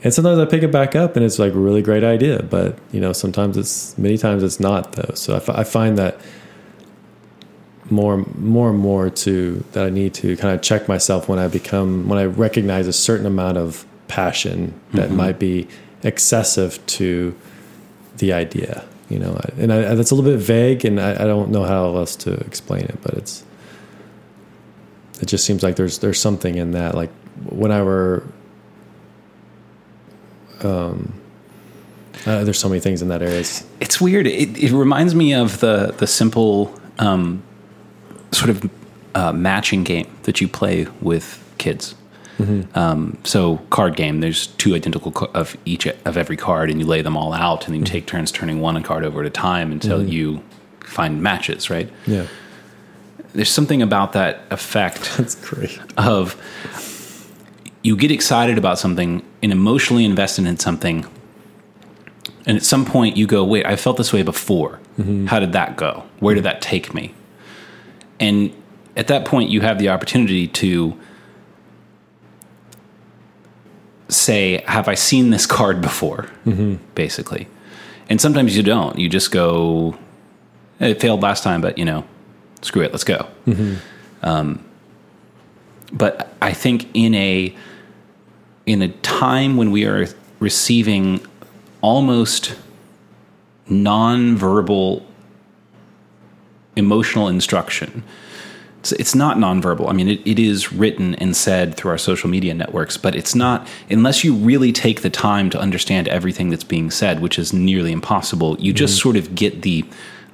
[0.04, 2.42] And sometimes I pick it back up, and it's like a really great idea.
[2.42, 5.14] But you know, sometimes it's many times it's not though.
[5.14, 6.20] So I, f- I find that
[7.90, 11.48] more, more and more to that I need to kind of check myself when I
[11.48, 15.16] become when I recognize a certain amount of passion that mm-hmm.
[15.16, 15.66] might be
[16.02, 17.34] excessive to
[18.18, 18.84] the idea.
[19.08, 21.96] You know, and I, that's a little bit vague, and I, I don't know how
[21.96, 22.98] else to explain it.
[23.02, 23.42] But it's
[25.20, 26.94] it just seems like there's there's something in that.
[26.94, 27.10] Like
[27.48, 28.24] when I were
[30.62, 31.14] um,
[32.26, 33.40] uh, there's so many things in that area.
[33.40, 34.26] It's, It's weird.
[34.26, 37.42] It, it reminds me of the the simple um,
[38.32, 38.70] sort of
[39.14, 41.94] uh, matching game that you play with kids.
[42.38, 42.78] Mm-hmm.
[42.78, 44.20] Um, so card game.
[44.20, 47.66] There's two identical co- of each of every card, and you lay them all out,
[47.66, 47.92] and then you mm-hmm.
[47.92, 50.08] take turns turning one card over at a time until mm-hmm.
[50.08, 50.42] you
[50.80, 51.68] find matches.
[51.68, 51.90] Right.
[52.06, 52.26] yeah,
[53.32, 55.78] There's something about that effect that's great.
[55.96, 56.36] of
[57.82, 61.06] you get excited about something and emotionally invested in something
[62.46, 64.80] and at some point you go wait i felt this way before
[65.26, 67.14] how did that go where did that take me
[68.18, 68.52] and
[68.96, 70.98] at that point you have the opportunity to
[74.08, 76.28] say have i seen this card before?
[76.46, 76.76] Mm-hmm.
[76.94, 77.48] Basically.
[78.08, 78.98] And sometimes you don't.
[78.98, 79.96] You just go
[80.80, 82.04] it failed last time but you know
[82.62, 83.28] screw it let's go.
[83.46, 83.74] Mm-hmm.
[84.22, 84.64] Um,
[85.92, 87.54] but I think in a
[88.66, 90.06] in a time when we are
[90.40, 91.20] receiving
[91.80, 92.54] almost
[93.68, 95.02] nonverbal
[96.76, 98.02] emotional instruction.
[98.80, 99.88] It's, it's not nonverbal.
[99.88, 103.34] I mean, it, it is written and said through our social media networks, but it's
[103.34, 107.52] not, unless you really take the time to understand everything that's being said, which is
[107.52, 109.84] nearly impossible, you just sort of get the,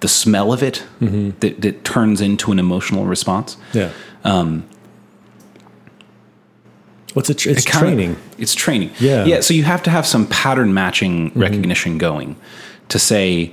[0.01, 3.57] the smell of it that, that turns into an emotional response.
[3.73, 3.91] Yeah.
[4.25, 4.65] Um,
[7.15, 7.39] What's it?
[7.39, 8.17] Tr- it's It kinda- training.
[8.39, 8.91] it's training.
[8.99, 9.19] Yeah.
[9.21, 9.29] Mm-hmm.
[9.29, 9.41] Yeah.
[9.41, 12.37] So you have to have some pattern matching recognition going
[12.89, 13.53] to say,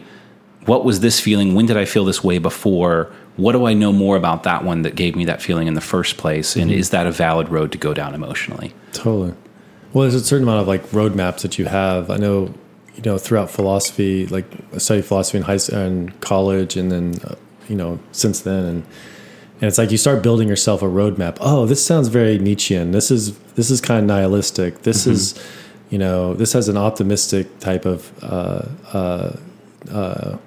[0.66, 1.54] what was this feeling?
[1.54, 3.14] When did I feel this way before?
[3.38, 5.82] What do I know more about that one that gave me that feeling in the
[5.82, 6.52] first place?
[6.52, 6.62] Mm-hmm.
[6.62, 8.74] And is that a valid road to go down emotionally?
[8.92, 9.34] Totally.
[9.94, 12.10] Well, there's a certain amount of like roadmaps that you have.
[12.10, 12.54] I know,
[12.96, 17.16] you know, throughout philosophy, like I studied philosophy in high s- and college, and then,
[17.26, 17.36] uh,
[17.68, 18.84] you know, since then, and
[19.60, 21.38] and it's like you start building yourself a roadmap.
[21.40, 22.92] Oh, this sounds very Nietzschean.
[22.92, 24.82] This is this is kind of nihilistic.
[24.84, 25.40] This is,
[25.90, 29.36] you know, this has an optimistic type of uh, uh,
[29.92, 30.38] uh,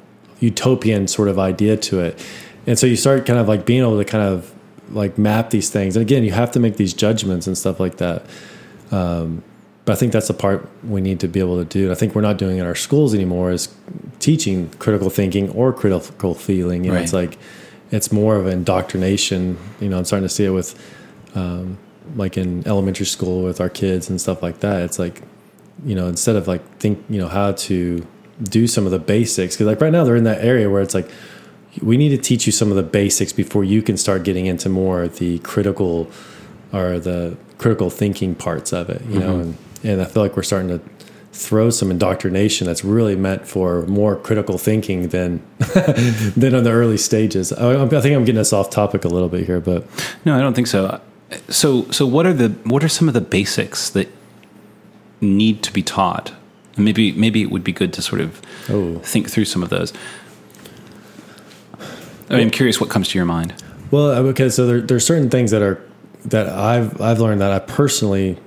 [0.41, 2.19] utopian sort of idea to it,
[2.67, 4.53] and so you start kind of like being able to kind of
[4.91, 5.97] like map these things.
[5.97, 8.25] And again, you have to make these judgments and stuff like that.
[9.85, 11.85] But I think that's the part we need to be able to do.
[11.85, 13.75] And I think we're not doing it in our schools anymore is
[14.19, 16.85] teaching critical thinking or critical feeling.
[16.85, 17.37] You know, it's like
[17.91, 19.59] it's more of an indoctrination.
[19.81, 20.75] You know, I'm starting to see it with
[21.35, 21.77] um,
[22.17, 24.83] like in elementary school with our kids and stuff like that.
[24.83, 25.21] It's like,
[25.85, 28.07] you know, instead of like think, you know, how to
[28.43, 29.57] do some of the basics.
[29.57, 31.11] Cause like right now they're in that area where it's like,
[31.83, 34.69] we need to teach you some of the basics before you can start getting into
[34.69, 36.11] more of the critical
[36.73, 39.41] or the critical thinking parts of it, you know, mm-hmm.
[39.41, 40.81] and, and I feel like we're starting to
[41.33, 45.43] throw some indoctrination that's really meant for more critical thinking than
[46.37, 47.53] than on the early stages.
[47.53, 49.85] I, I think I'm getting us off topic a little bit here, but
[50.25, 51.01] No, I don't think so.
[51.49, 54.09] So, so what are the what are some of the basics that
[55.21, 56.33] need to be taught?
[56.77, 58.99] Maybe, maybe it would be good to sort of Oh.
[58.99, 59.93] think through some of those.
[62.31, 63.55] I mean, I'm curious what comes to your mind.
[63.91, 65.81] Well, okay, so there there's certain things that are
[66.27, 68.39] that I've I've learned that I personally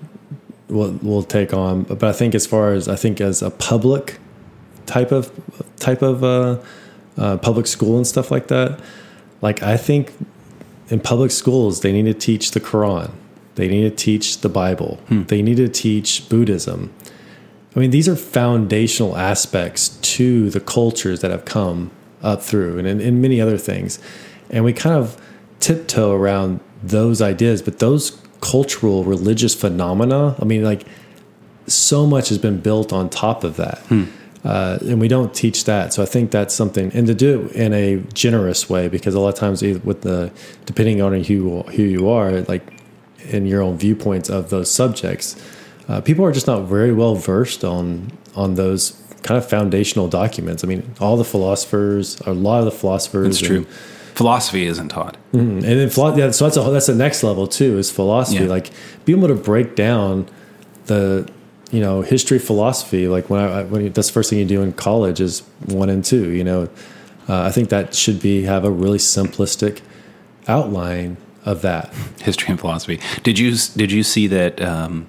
[0.67, 4.19] will will take on, but I think as far as I think as a public
[4.85, 5.31] type of
[5.77, 6.59] type of uh,
[7.17, 8.79] uh, public school and stuff like that,
[9.41, 10.13] like I think
[10.89, 13.11] in public schools they need to teach the Quran,
[13.55, 16.93] they need to teach the Bible, they need to teach Buddhism.
[17.75, 22.88] I mean, these are foundational aspects to the cultures that have come up through and,
[22.88, 23.99] and, and many other things.
[24.49, 25.21] And we kind of
[25.60, 30.86] tiptoe around those ideas, but those cultural religious phenomena, I mean, like
[31.67, 33.82] so much has been built on top of that.
[34.45, 35.93] Uh, and we don't teach that.
[35.93, 39.19] So I think that's something, and to do it in a generous way, because a
[39.19, 40.32] lot of times with the,
[40.65, 42.62] depending on who, who you are, like
[43.30, 45.36] in your own viewpoints of those subjects,
[45.89, 48.91] uh, people are just not very well versed on on those
[49.23, 50.63] kind of foundational documents.
[50.63, 53.58] I mean, all the philosophers, a lot of the philosophers, It's true.
[53.58, 53.67] and-
[54.15, 55.15] Philosophy isn't taught.
[55.32, 58.45] and then yeah, so that's a, that's the next level too is philosophy.
[58.45, 58.49] Yeah.
[58.49, 58.71] Like
[59.06, 60.27] being able to break down
[60.88, 61.30] the
[61.69, 63.08] you know history philosophy.
[63.08, 65.89] Like when I when you, that's the first thing you do in college is one
[65.91, 66.32] and two.
[66.32, 66.63] You know,
[67.30, 69.82] uh, I think that should be have a really simplistic
[70.47, 71.93] outline of that.
[72.21, 72.99] history and philosophy.
[73.21, 74.60] Did you did you see that?
[74.62, 75.08] Um,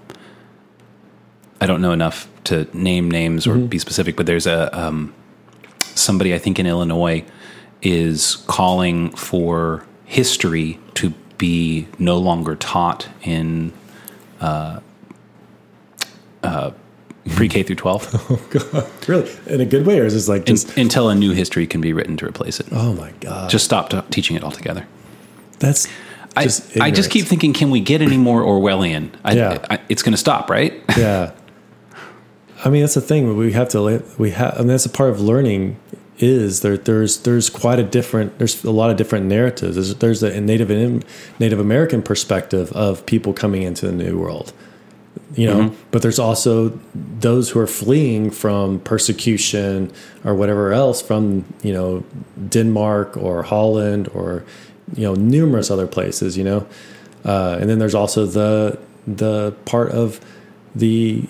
[1.60, 5.12] I don't know enough to name names or be specific, but there's a um,
[5.80, 7.24] somebody I think in Illinois
[7.82, 13.72] is calling for history to be no longer taught in
[14.40, 14.80] uh,
[16.42, 16.70] uh,
[17.30, 18.88] pre K through twelve Oh god.
[19.08, 21.80] Really, in a good way, or is this like just until a new history can
[21.80, 22.66] be written to replace it.
[22.72, 24.86] oh my god, Just stop t- teaching it altogether.
[25.58, 25.88] that's
[26.36, 29.10] I, just I just keep thinking, can we get any more Orwellian?
[29.24, 29.66] I, Yeah.
[29.70, 30.72] I, it's going to stop, right?
[30.96, 31.32] yeah.
[32.64, 33.36] I mean, that's the thing.
[33.36, 34.02] We have to.
[34.18, 34.54] We have.
[34.54, 35.78] I mean, that's a part of learning.
[36.18, 36.76] Is there?
[36.76, 38.38] There's there's quite a different.
[38.38, 39.76] There's a lot of different narratives.
[39.76, 41.04] There's, there's a Native and
[41.38, 44.52] Native American perspective of people coming into the New World.
[45.34, 49.92] You know, but there's also those who are fleeing from persecution
[50.24, 52.02] or whatever else from you know
[52.48, 54.44] Denmark or Holland or
[54.96, 56.36] you know numerous other places.
[56.36, 56.66] You know,
[57.24, 60.18] uh, and then there's also the the part of
[60.74, 61.28] the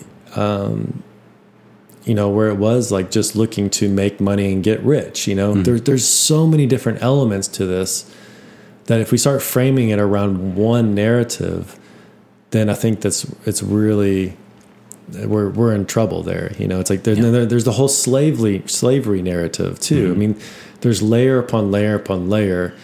[2.09, 5.35] you know where it was like just looking to make money and get rich you
[5.35, 5.55] know?
[5.55, 5.63] Hmm.
[5.63, 8.11] There, there's so many different elements to this
[8.87, 11.79] that if we start framing it around one narrative
[12.51, 14.35] then i think that's it's really
[15.25, 16.81] we're, we're in trouble there you know?
[16.81, 20.05] It's like there, there- there's the whole slavery slavery narrative too.
[20.05, 20.13] Mm-hmm.
[20.13, 20.41] I mean
[20.81, 22.75] there's layer upon layer upon layer.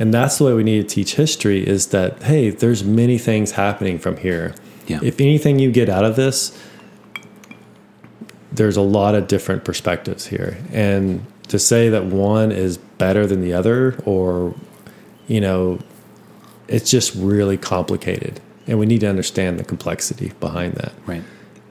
[0.00, 3.52] And that's the way we need to teach history is that hey there's many things
[3.52, 4.54] happening from here.
[4.86, 5.00] Yeah.
[5.02, 6.38] if anything you get out of this
[8.52, 10.58] there's a lot of different perspectives here.
[10.72, 14.54] And to say that one is better than the other or
[15.26, 15.78] you know
[16.68, 18.40] it's just really complicated.
[18.66, 20.92] And we need to understand the complexity behind that.
[21.06, 21.22] Right.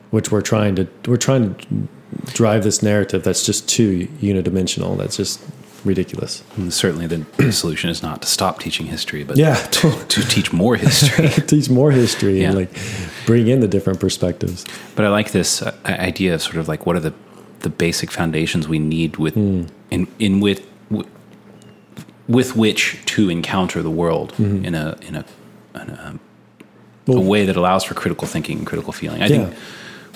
[0.09, 1.87] which we're trying to we're trying to
[2.33, 4.97] drive this narrative that's just too unidimensional.
[4.97, 5.41] That's just
[5.88, 10.21] ridiculous And certainly, the solution is not to stop teaching history, but yeah to, to
[10.28, 11.30] teach more history.
[11.47, 12.69] teach more history and like
[13.26, 16.86] bring in the different perspectives But I like this uh, idea of sort of like
[16.86, 17.13] what are the
[17.62, 20.62] the basic foundations we need with in in with
[22.28, 25.26] with which to encounter the world in a in a,
[25.76, 26.19] in a,
[27.08, 29.21] a way that allows for critical thinking and critical feeling.
[29.23, 29.45] I Yeah.
[29.45, 29.54] think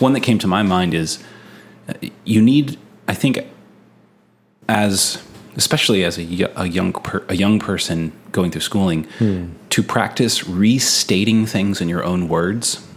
[0.02, 1.20] one that came to my mind is
[1.88, 1.94] uh,
[2.26, 3.40] you need I think
[4.68, 5.18] as
[5.56, 9.08] especially as a, a young per, a young person going through schooling
[9.70, 12.88] to practice restating things in your own words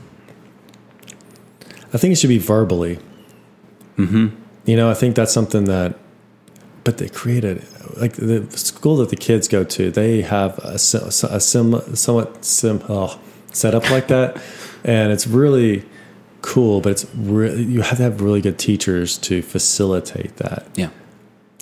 [1.95, 2.99] I think it should be verbally.
[3.97, 4.29] Mm-hmm.
[4.67, 5.97] You know, I think that's something that,
[6.83, 7.65] but they created
[7.97, 9.93] like the school that the kids go to.
[9.93, 13.21] They have a, a sim, somewhat sim oh,
[13.53, 14.43] set up like that,
[14.85, 15.85] and it's really
[16.43, 16.81] cool.
[16.81, 20.91] But it's really you have to have really good teachers to facilitate that yeah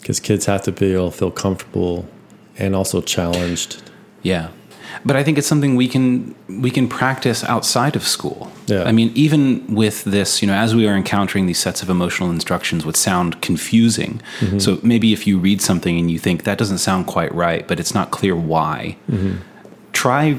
[0.03, 2.07] because kids have to be able to feel comfortable
[2.59, 3.81] and also challenged.
[4.23, 4.51] Yeah.
[5.05, 8.53] But I think it's something we can we can practice outside of school.
[8.67, 8.83] Yeah.
[8.83, 12.31] I mean, even with this, you know, as we are encountering these sets of emotional
[12.31, 14.21] instructions would sound confusing.
[14.41, 14.59] Mm-hmm.
[14.59, 17.81] So maybe if you read something and you think that doesn't sound quite right, but
[17.81, 19.37] it's not clear why, mm-hmm.
[19.93, 20.39] try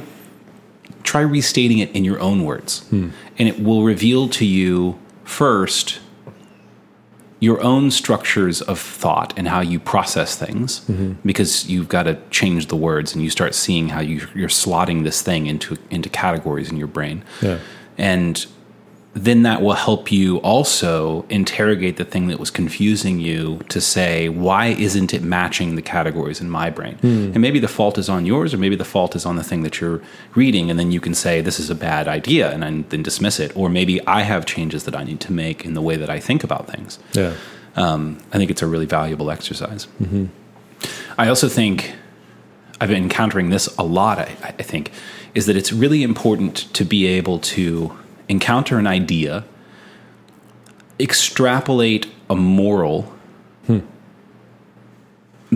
[1.04, 2.88] try restating it in your own words.
[2.90, 3.10] Hmm.
[3.40, 6.00] And it will reveal to you first
[7.44, 11.12] your own structures of thought and how you process things mm-hmm.
[11.26, 15.04] because you've got to change the words and you start seeing how you, you're slotting
[15.04, 17.60] this thing into into categories in your brain Yeah.
[17.98, 18.46] and
[19.16, 24.28] then that will help you also interrogate the thing that was confusing you to say
[24.28, 28.26] why isn't it matching the categories in my brain and maybe the fault is on
[28.26, 30.02] yours or maybe the fault is on the thing that you're
[30.34, 33.56] reading and then you can say this is a bad idea and then- dismiss it
[33.56, 36.20] or maybe i have changes that i need to make in the way that i
[36.20, 37.34] think about things Yeah.
[37.76, 39.88] um, I think it's a really valuable exercise.
[41.18, 41.94] I also think
[42.82, 44.18] I've been encountering this a lot.
[44.20, 44.92] I, I think
[45.36, 47.96] is that it's really important to be able to
[48.30, 49.44] encounter an idea,
[51.00, 53.14] extrapolate a moral,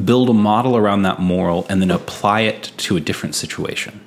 [0.05, 3.99] build a model around that moral, and then apply it to a different situation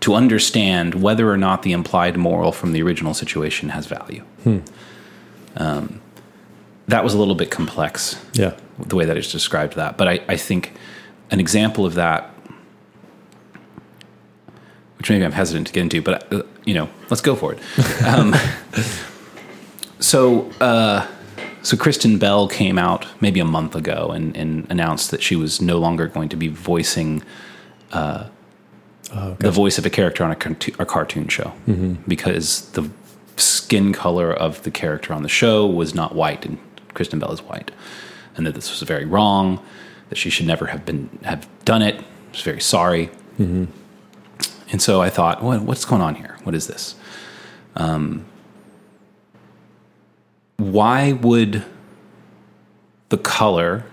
[0.00, 4.22] to understand whether or not the implied moral from the original situation has value.
[5.56, 6.00] Um,
[6.86, 8.52] that was a little bit complex Yeah.
[8.78, 9.96] the way that it's described that.
[9.98, 10.72] But I, I think
[11.32, 12.32] an example of that,
[14.98, 18.02] which maybe I'm hesitant to get into, but uh, you know, let's go for it.
[18.06, 18.34] um,
[20.00, 21.06] so, uh,
[21.62, 25.60] so Kristen Bell came out maybe a month ago and, and announced that she was
[25.60, 27.22] no longer going to be voicing
[27.92, 28.28] uh,
[29.38, 31.52] the voice of a character on a, cartoon, a cartoon show
[32.06, 32.90] because the
[33.36, 36.58] skin color of the character on the show was not white and
[36.98, 37.70] Kristen Bell is white,
[38.36, 39.60] and that this was very wrong.
[40.08, 42.02] That she should never have been have done it.
[42.32, 43.10] Was very sorry.
[44.70, 46.36] And so I thought, what, what's going on here?
[46.44, 46.94] What is this?
[47.76, 48.24] Um,
[50.56, 51.64] why would
[53.08, 53.84] the color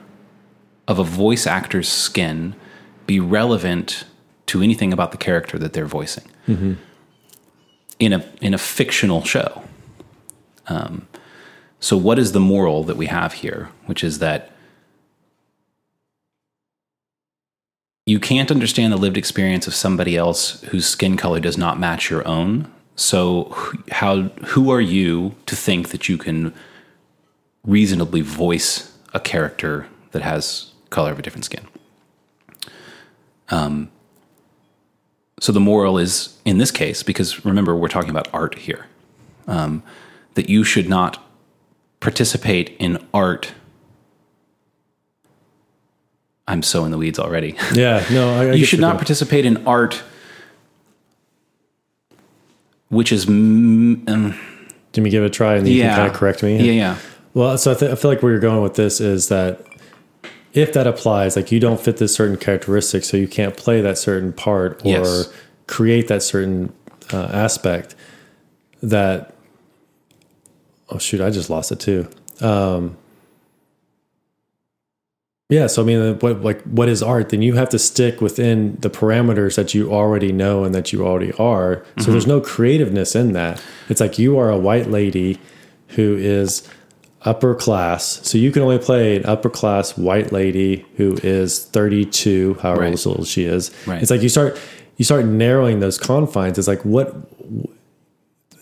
[0.88, 2.56] of a voice actor's skin
[3.06, 4.06] be relevant
[4.48, 6.26] to anything about the character that they're voicing
[8.00, 9.64] in a in a fictional show?
[10.68, 11.08] Um,
[11.80, 13.70] so, what is the moral that we have here?
[13.86, 14.52] Which is that
[18.06, 22.10] you can't understand the lived experience of somebody else whose skin color does not match
[22.10, 23.54] your own So
[23.92, 26.54] how who are you to think that you can
[27.66, 31.68] reasonably voice a character that has color of a different skin?
[33.50, 33.90] Um,
[35.40, 38.88] so the moral is in this case, because remember we're talking about art here,
[39.48, 39.84] um,
[40.36, 41.22] that you should not
[42.00, 43.54] participate in art.
[46.48, 47.56] I'm so in the weeds already.
[47.74, 49.00] Yeah, no, I, I you should not point.
[49.00, 50.02] participate in art
[52.90, 54.40] which is mm, um,
[54.96, 56.58] Let me give it a try, and then you can kind of correct me.
[56.58, 56.98] yeah yeah
[57.34, 59.66] Well, so I, th- I feel like where you're going with this is that
[60.54, 63.98] if that applies, like you don't fit this certain characteristic, so you can't play that
[63.98, 65.34] certain part or Yes.
[65.68, 66.72] create that certain
[67.12, 67.96] uh, aspect.
[68.84, 69.34] That
[70.90, 72.08] oh shoot, I just lost it too.
[72.40, 72.98] Um,
[75.50, 77.30] yeah, so I mean, what like what is art?
[77.30, 81.06] Then you have to stick within the parameters that you already know and that you
[81.06, 81.86] already are.
[81.86, 82.12] So mm-hmm.
[82.12, 83.62] there's no creativeness in that.
[83.88, 85.40] It's like you are a white lady
[85.90, 86.68] who is
[87.22, 88.28] upper class.
[88.28, 93.08] So you can only play an upper class white lady who is 32, however Right.
[93.08, 93.72] old she is.
[93.86, 94.02] Right.
[94.02, 94.60] It's like you start
[94.98, 96.58] you start narrowing those confines.
[96.58, 97.14] It's like what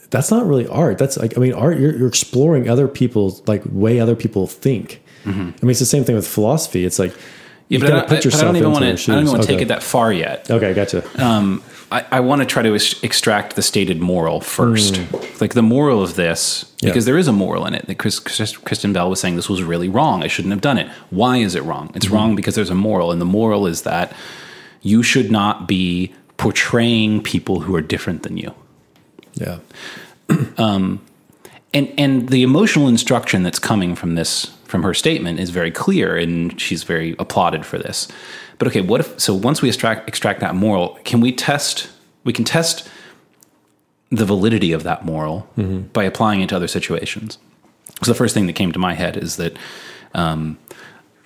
[0.09, 0.97] that's not really art.
[0.97, 1.79] That's like I mean, art.
[1.79, 5.03] You're, you're exploring other people's like way other people think.
[5.26, 6.86] I mean, it's the same thing with philosophy.
[6.86, 7.74] It's like Mm-hmm.
[7.76, 9.41] yeah you but, I don't, but I don't even want to I don't even want
[9.43, 11.01] to take it that far yet Okay, gotcha.
[11.26, 14.99] um, I, I want to try to ex- extract the stated moral first
[15.41, 16.65] like the moral of this.
[16.82, 16.89] Yeah.
[16.89, 19.49] because there is a moral in it that Chris, Chris, Kristen Bell was saying this
[19.49, 22.15] was really wrong I shouldn't have done it why is it wrong it's Mm-hmm.
[22.15, 24.11] wrong because there's a moral and the moral is that
[24.82, 28.53] you should not be portraying people who are different than you
[29.36, 29.59] yeah,
[30.57, 30.99] and
[31.74, 36.59] and the emotional instruction that's coming from this from her statement is very clear and
[36.59, 38.07] she's very applauded for this.
[38.57, 41.91] But okay what if so once we extract extract that moral can we test
[42.24, 42.89] we can test
[44.09, 45.47] the validity of that moral
[45.93, 47.38] by applying it to other situations?
[48.01, 49.55] So the first thing that came to my head is that
[50.15, 50.57] um,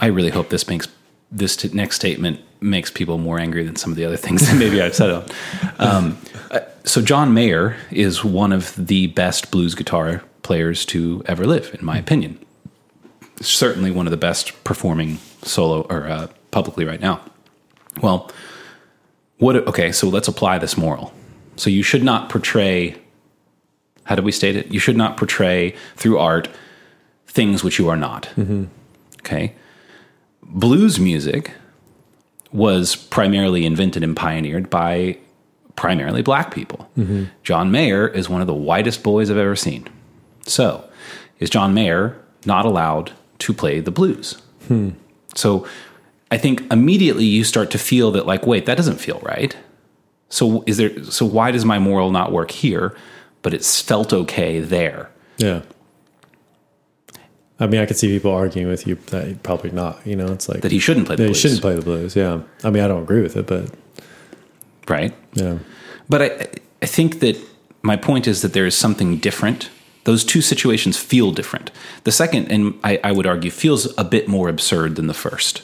[0.01, 0.89] i really hope this makes
[1.31, 4.57] this t- next statement makes people more angry than some of the other things that
[4.57, 5.09] maybe i've said.
[5.09, 5.23] On
[5.79, 6.17] um,
[6.51, 11.73] uh, so john mayer is one of the best blues guitar players to ever live
[11.79, 12.37] in my opinion
[13.41, 17.21] certainly one of the best performing solo or uh, publicly right now.
[18.01, 18.31] Well,
[19.38, 19.55] what?
[19.67, 21.13] Okay, so let's apply this moral.
[21.55, 22.95] So you should not portray.
[24.03, 24.71] How do we state it?
[24.71, 26.49] You should not portray through art
[27.27, 28.29] things which you are not.
[29.19, 29.53] Okay.
[30.41, 31.51] Blues music
[32.51, 35.17] was primarily invented and pioneered by
[35.75, 36.89] primarily black people.
[37.43, 39.88] John Mayer is one of the whitest boys I've ever seen.
[40.45, 40.83] So,
[41.39, 42.15] is John Mayer
[42.45, 44.38] not allowed to play the blues?
[45.35, 45.67] So,
[46.29, 49.55] I think immediately you start to feel that, like, wait, that doesn't feel right.
[50.29, 51.03] So, is there?
[51.05, 52.95] So, why does my moral not work here,
[53.43, 55.09] but it's felt okay there?
[55.38, 55.61] yeah.
[57.59, 60.05] I mean, I could see people arguing with you that probably not.
[60.05, 62.15] You know, it's like That he shouldn't play the blues, shouldn't play the blues.
[62.15, 63.71] Yeah, I mean, I don't agree with it, but
[64.88, 65.11] right?
[65.33, 65.57] yeah,
[66.07, 66.47] But I,
[66.83, 67.35] I think that
[67.81, 69.71] my point is that there is something different.
[70.07, 71.69] Those two situations feel different.
[72.05, 75.63] The second, and I, I would argue, feels a bit more absurd than the 1st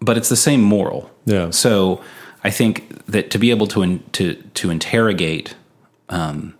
[0.00, 1.10] But it's the same moral.
[1.24, 1.48] Yeah.
[1.48, 2.04] So
[2.44, 5.54] I think that to be able to in, to to interrogate,
[6.10, 6.58] um,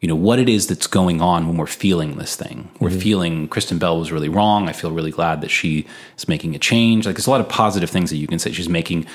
[0.00, 2.70] you know, what it is that's going on when we're feeling this thing.
[2.80, 4.66] We're feeling Kristen Bell was really wrong.
[4.66, 5.84] I feel really glad that she
[6.16, 7.04] is making a change.
[7.04, 8.50] Like there's a lot of positive things that you can say.
[8.52, 9.06] She's making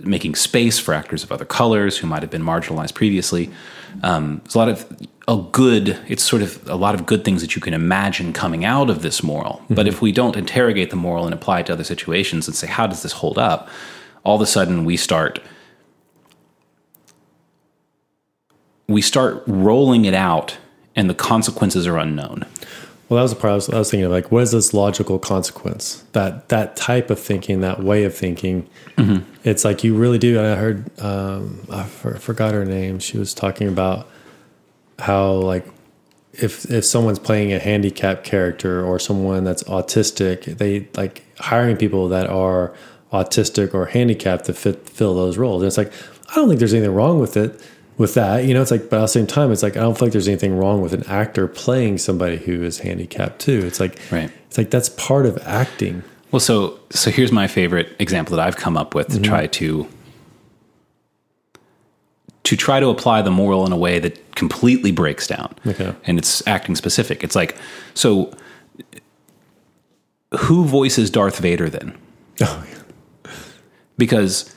[0.00, 3.50] making space for actors of other colors who might have been marginalized previously.
[4.02, 4.86] Um, there's a lot of
[5.28, 5.98] a good.
[6.08, 9.02] It's sort of a lot of good things that you can imagine coming out of
[9.02, 9.62] this moral.
[9.70, 12.66] But if we don't interrogate the moral and apply it to other situations and say,
[12.66, 13.68] how does this hold up?
[14.24, 15.40] All of a sudden, we start
[18.88, 20.58] we start rolling it out,
[20.94, 22.44] and the consequences are unknown.
[23.08, 24.12] Well, that was the part I was, I was thinking of.
[24.12, 26.04] Like, what is this logical consequence?
[26.12, 28.68] That that type of thinking, that way of thinking.
[29.44, 30.40] It's like you really do.
[30.40, 32.98] I heard, um, I for, forgot her name.
[33.00, 34.08] She was talking about
[35.02, 35.66] how like
[36.32, 42.08] if if someone's playing a handicapped character or someone that's autistic, they like hiring people
[42.08, 42.74] that are
[43.12, 45.62] autistic or handicapped to fit fill those roles.
[45.62, 45.92] And it's like
[46.30, 47.60] I don't think there's anything wrong with it
[47.98, 48.44] with that.
[48.44, 50.12] You know, it's like but at the same time, it's like I don't feel like
[50.12, 53.62] there's anything wrong with an actor playing somebody who is handicapped too.
[53.66, 54.30] It's like Right.
[54.46, 56.02] it's like that's part of acting.
[56.30, 59.24] Well, so so here's my favorite example that I've come up with to mm-hmm.
[59.24, 59.86] try to
[62.44, 65.54] to try to apply the moral in a way that completely breaks down.
[65.66, 65.94] Okay.
[66.04, 67.22] And it's acting specific.
[67.22, 67.56] It's like
[67.94, 68.32] so
[70.38, 71.96] who voices Darth Vader then?
[72.40, 72.66] Oh,
[73.98, 74.52] Because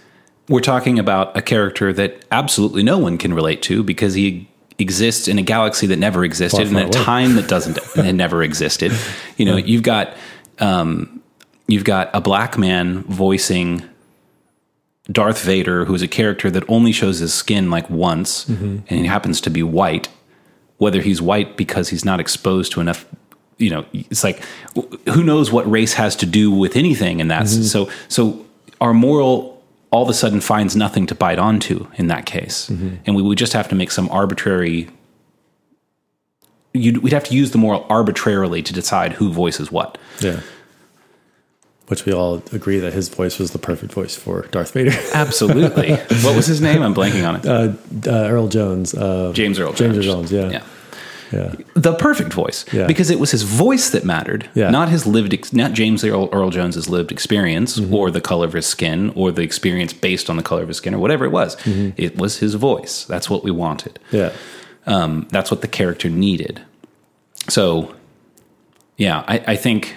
[0.48, 5.28] we're talking about a character that absolutely no one can relate to because he exists
[5.28, 8.92] in a galaxy that never existed in a time that doesn't that never existed.
[9.38, 10.16] You know, you've got
[10.60, 11.22] um,
[11.68, 13.84] you've got a black man voicing
[15.12, 18.78] Darth Vader, who's a character that only shows his skin like once, Mm-hmm.
[18.90, 20.08] and he happens to be white.
[20.78, 23.06] Whether he's white because he's not exposed to enough,
[23.58, 24.42] you know, it's like
[25.08, 27.90] who knows what race has to do with anything, and that's so.
[28.10, 28.46] So
[28.82, 33.16] our moral all of a sudden finds nothing to bite onto in that case, and
[33.16, 34.90] we would just have to make some arbitrary.
[36.74, 39.98] You'd, we'd have to use the moral arbitrarily to decide who voices what.
[40.20, 40.42] Yeah.
[41.88, 44.92] Which we all agree that his voice was the perfect voice for Darth Vader.
[45.14, 45.92] Absolutely.
[46.24, 46.82] what was his name?
[46.82, 47.46] I'm blanking on it.
[47.46, 48.96] uh, uh, Earl Jones.
[48.96, 50.08] Uh, James Earl James Jones.
[50.08, 50.50] Earl Jones, yeah.
[50.50, 50.64] Yeah.
[51.32, 51.56] Yeah.
[51.76, 52.66] The perfect voice.
[52.74, 52.88] Yeah.
[52.88, 54.70] Because it was his voice that mattered, Yeah.
[54.72, 57.94] not his lived, ex- not James Earl, Earl Jones's lived experience Mm-hmm.
[57.94, 60.78] or the color of his skin or the experience based on the color of his
[60.78, 61.56] skin or whatever it was.
[61.58, 61.90] Mm-hmm.
[61.98, 63.06] It was his voice.
[63.06, 64.00] That's what we wanted.
[64.12, 64.32] Yeah.
[64.88, 66.62] Um, that's what the character needed.
[67.50, 67.94] So,
[68.98, 69.96] yeah, I, I think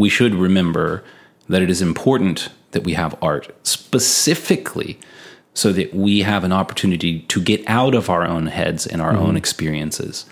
[0.00, 1.04] we should remember
[1.48, 4.98] that it is important that we have art specifically
[5.54, 9.12] so that we have an opportunity to get out of our own heads and our
[9.12, 9.22] mm-hmm.
[9.22, 10.26] own experiences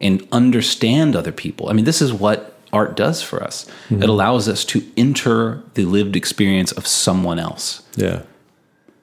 [0.00, 1.68] and understand other people.
[1.68, 3.66] I mean, this is what art does for us.
[3.88, 4.02] Mm-hmm.
[4.02, 7.82] It allows us to enter the lived experience of someone else.
[7.96, 8.22] Yeah.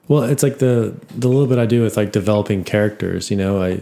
[0.10, 3.64] Well, it's like the the little bit I do with like developing characters, you know,
[3.64, 3.80] I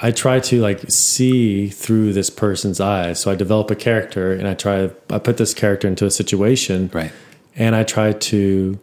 [0.00, 3.18] I try to like see through this person's eyes.
[3.20, 6.88] So I develop a character and I try I put this character into a situation
[6.92, 7.10] Right.
[7.56, 8.78] and I try to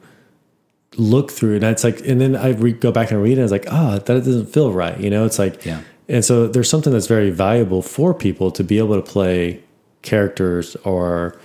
[0.97, 1.55] look through.
[1.55, 3.41] And it's like, and then I re- go back and read it.
[3.41, 4.99] And it's like, ah, that doesn't feel right.
[4.99, 5.81] You know, it's like, Yeah.
[6.07, 9.61] And so there's something that's very valuable for people to be able to play
[10.03, 11.37] characters or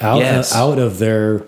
[0.00, 0.54] out Yes.
[0.54, 1.44] out of their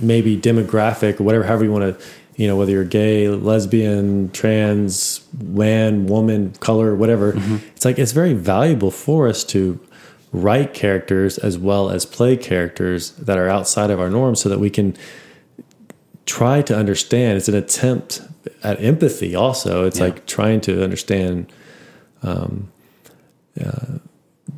[0.00, 2.04] maybe demographic or whatever, however you want to,
[2.38, 7.34] you know, whether you're gay, lesbian, trans, man, woman, color, whatever.
[7.76, 9.78] It's like it's very valuable for us to
[10.32, 14.60] write characters as well as play characters that are outside of our norms so that
[14.60, 14.94] we can
[16.26, 18.20] try to understand it's an attempt
[18.62, 20.04] at empathy also it's Yeah.
[20.06, 21.50] like trying to understand
[22.22, 22.68] um,
[23.64, 23.98] uh,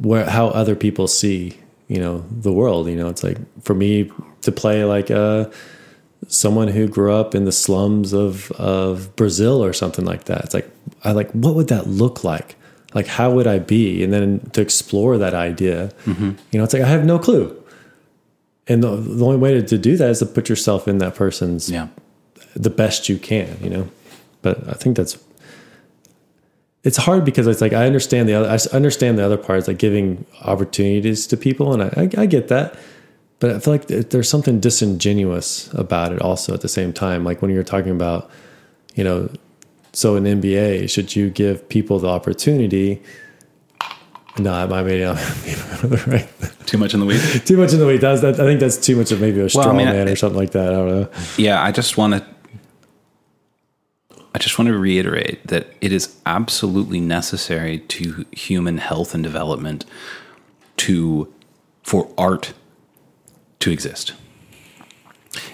[0.00, 1.56] where how other people see
[1.86, 4.10] you know the world you know it's like for me
[4.42, 5.44] to play like uh
[6.28, 10.54] someone who grew up in the slums of of Brazil or something like that it's
[10.54, 10.70] like
[11.04, 12.56] I like what would that look like
[12.94, 16.32] like how would I be and then to explore that idea mm-hmm.
[16.50, 17.56] you know it's like I have no clue
[18.70, 21.16] and the, the only way to, to do that is to put yourself in that
[21.16, 21.88] person's Yeah.
[22.54, 23.88] the best you can, you know.
[24.42, 25.18] But I think that's
[26.84, 29.78] it's hard because it's like I understand the other I understand the other parts like
[29.78, 32.74] giving opportunities to people, and I, I, I get that.
[33.40, 37.24] But I feel like there's something disingenuous about it also at the same time.
[37.24, 38.30] Like when you're talking about,
[38.94, 39.30] you know,
[39.92, 43.02] so in NBA, should you give people the opportunity?
[44.38, 45.02] No, I might be
[46.06, 46.28] right.
[46.66, 47.42] Too much in the weeds.
[47.44, 48.02] too much in the weeds.
[48.02, 50.12] That's, that, I think that's too much of maybe a straw I mean, man I-
[50.12, 50.68] or something like that.
[50.68, 51.08] I don't know.
[51.36, 52.24] Yeah, I just want to
[54.32, 59.84] I just want to reiterate that it is absolutely necessary to human health and development
[60.78, 61.32] to
[61.82, 62.52] for art
[63.60, 64.14] to exist.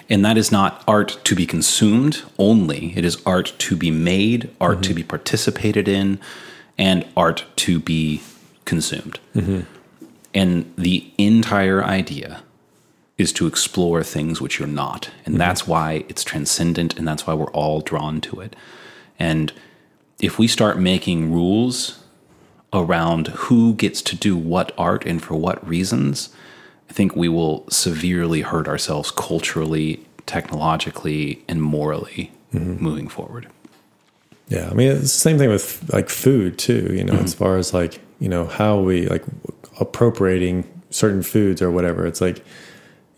[0.09, 2.97] And that is not art to be consumed only.
[2.97, 5.09] It is art to be made, art to be mm-hmm.
[5.09, 6.19] participated in,
[6.79, 8.23] and art to be
[8.65, 9.19] consumed.
[9.35, 9.61] Mm-hmm.
[10.35, 12.43] And the entire idea
[13.19, 15.11] is to explore things which you're not.
[15.25, 15.39] And mm-hmm.
[15.39, 18.55] that's why it's transcendent and that's why we're all drawn to it.
[19.19, 19.53] And
[20.21, 22.03] if we start making rules
[22.73, 26.31] around who gets to do what art and for what reasons,
[26.89, 32.83] I think we will severely hurt ourselves culturally, technologically, and morally mm-hmm.
[32.83, 33.49] moving forward.
[34.49, 36.93] Yeah, I mean it's the same thing with like food too.
[36.95, 37.45] You know, as mm-hmm.
[37.45, 39.25] far as like you know how we like
[39.81, 42.07] appropriating certain foods or whatever.
[42.07, 42.45] It's like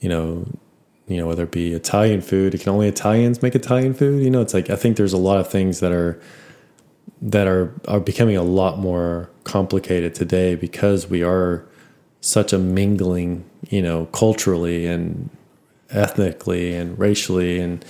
[0.00, 0.46] you know,
[1.06, 4.22] you know whether it be Italian food, it can only Italians make Italian food.
[4.22, 6.20] You know, it's like I think there's a lot of things that are
[7.20, 11.67] that are are becoming a lot more complicated today because we are
[12.20, 15.30] such a mingling, you know, culturally and
[15.90, 17.84] ethnically and racially and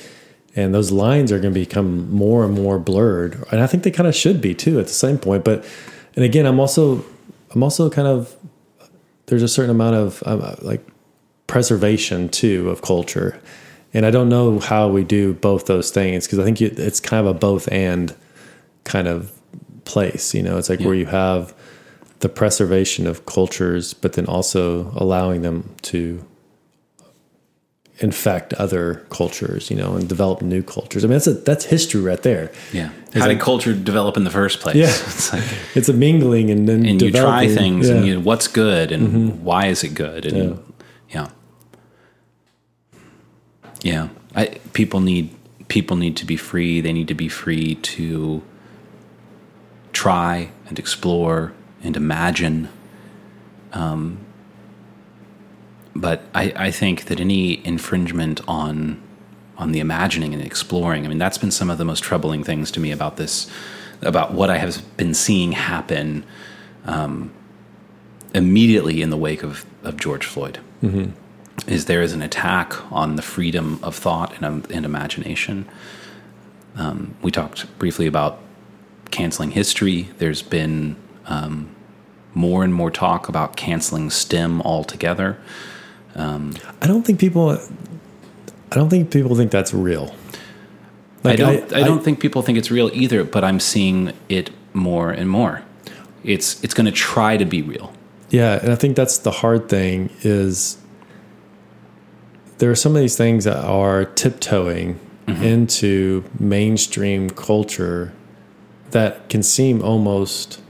[0.57, 3.45] and those lines are going to become more and more blurred.
[3.51, 5.65] And i think they kind of should be too at the same point but
[6.15, 7.05] and again i'm also
[7.51, 8.37] i'm also kind of
[9.27, 10.87] there's a certain amount of um, like
[11.47, 13.41] preservation too of culture.
[13.95, 17.27] And i don't know how we do both those things because i think it's kind
[17.27, 18.15] of a both and
[18.85, 19.33] kind of
[19.85, 20.59] place you know?
[20.59, 21.55] It's like where you have
[22.21, 26.25] the preservation of cultures but then also allowing them to
[28.01, 31.05] infect other cultures, you know, and develop new cultures.
[31.05, 32.53] I mean, that's a, that's history right there.
[32.73, 32.91] Yeah.
[33.07, 34.77] It's How like- did culture develop in the first place?
[34.77, 34.87] Yeah.
[34.93, 35.43] It's like,
[35.75, 37.95] It's a mingling and then and you try things yeah.
[37.95, 37.99] Mm-hmm.
[37.99, 40.61] and you, what's good and why is it good and
[41.11, 41.29] yeah
[43.83, 45.35] yeah, I, people need
[45.69, 48.43] people need to be free they need to be free to
[49.93, 51.53] try and explore
[51.83, 52.69] and imagine
[53.73, 54.19] um,
[55.95, 59.01] but I, I think that any infringement on
[59.57, 62.71] on the imagining and exploring i mean that's been some of the most troubling things
[62.73, 63.51] to me about this
[64.03, 66.25] about what i have been seeing happen
[66.85, 67.31] um,
[68.35, 70.59] immediately in the wake of, of george floyd.
[71.67, 75.69] Is there is an attack on the freedom of thought and, um, and imagination.
[76.77, 78.39] Um, we talked briefly about
[79.11, 80.09] canceling history.
[80.19, 80.95] There's been
[81.29, 81.75] um,
[82.35, 85.39] more and more talk about canceling stem altogether
[86.83, 87.59] I don't think people.
[88.71, 90.15] I don't think people think that's real.
[91.25, 91.73] I don't.
[91.73, 93.25] I, don't think people think it's real either.
[93.25, 95.63] But I'm seeing it more and more.
[96.25, 97.93] It's it's going to try to be real.
[98.31, 100.79] Yeah, and I think that's the hard thing is
[102.59, 108.13] there are some of these things that are tiptoeing into mainstream culture
[108.91, 110.61] that can seem almost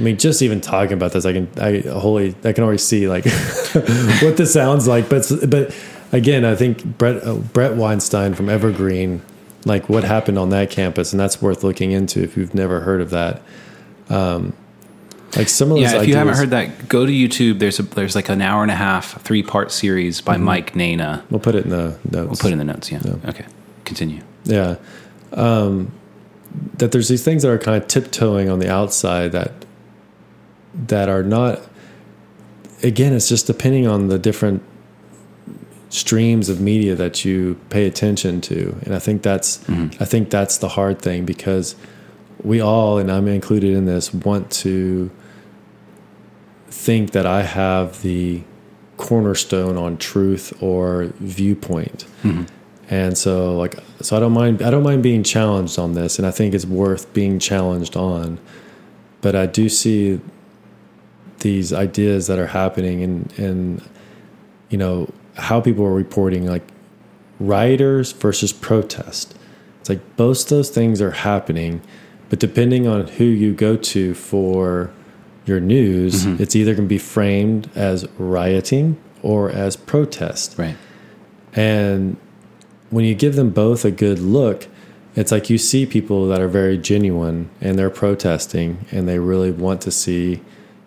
[0.00, 3.06] I mean, just even talking about this, I can, I wholly, I can already see
[3.06, 3.24] like
[4.22, 5.10] what this sounds like.
[5.10, 5.76] But, but
[6.10, 9.20] again, I think Bret, uh, Bret Weinstein from Evergreen,
[9.66, 13.02] like what happened on that campus, and that's worth looking into if you've never heard
[13.02, 13.42] of that.
[14.08, 14.54] Um,
[15.36, 17.58] like some of Yeah, if you haven't heard that, go to YouTube.
[17.58, 21.22] There's a there's like an hour and a half, three part series by Mike Nayna.
[21.30, 22.12] we'll put it in the notes.
[22.12, 22.90] We'll put it in the notes.
[22.90, 23.00] Yeah.
[23.26, 23.44] Okay.
[23.84, 24.22] Continue.
[24.44, 24.76] Yeah.
[25.34, 25.92] Um,
[26.78, 29.52] that there's these things that are kind of tiptoeing on the outside that
[30.74, 31.60] that are not
[32.82, 34.62] again it's just depending on the different
[35.88, 38.76] streams of media that you pay attention to.
[38.84, 40.02] And i think that's mm-hmm.
[40.02, 41.74] i think that's the hard thing because
[42.42, 45.10] we all and i'm included in this want to
[46.68, 48.42] think that i have the
[49.00, 52.06] cornerstone on truth or viewpoint.
[52.22, 52.44] Mm-hmm.
[52.90, 56.26] And so like so I don't mind I don't mind being challenged on this and
[56.26, 58.38] I think it's worth being challenged on.
[59.22, 60.20] But I do see
[61.40, 63.82] these ideas that are happening and and
[64.68, 66.66] you know how people are reporting like
[67.38, 69.34] rioters versus protest.
[69.80, 71.80] It's like both those things are happening,
[72.28, 74.90] but depending on who you go to for
[75.46, 76.42] your news, mm-hmm.
[76.42, 80.58] it's either going to be framed as rioting or as protest.
[80.58, 80.76] Right.
[81.54, 82.16] And
[82.90, 84.68] when you give them both a good look,
[85.16, 89.50] it's like you see people that are very genuine and they're protesting and they really
[89.50, 90.40] want to see,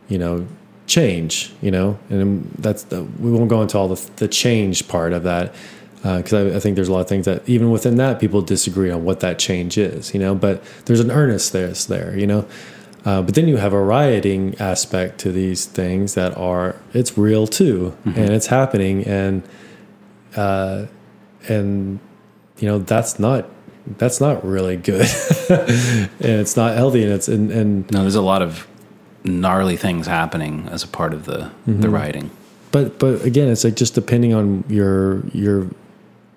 [0.09, 0.47] you know,
[0.87, 5.13] change, you know, and that's the, we won't go into all the, the change part
[5.13, 5.53] of that
[6.03, 8.91] because I, I think there's a lot of things that even within that people disagree
[8.91, 12.45] on what that change is, you know, but there's an earnestness there, you know.
[13.05, 17.45] Uh, but then you have a rioting aspect to these things that are it's real
[17.47, 19.43] too, and it's happening, and
[20.37, 20.85] uh,
[21.49, 21.99] and
[22.59, 23.49] you know that's not
[23.97, 25.05] that's not really good,
[25.49, 28.65] and it's not healthy, and it's and, and No, there's a lot of
[29.23, 31.91] gnarly things happening as a part of the the mm-hmm.
[31.91, 32.31] writing.
[32.71, 35.69] but but again, it's like just depending on your your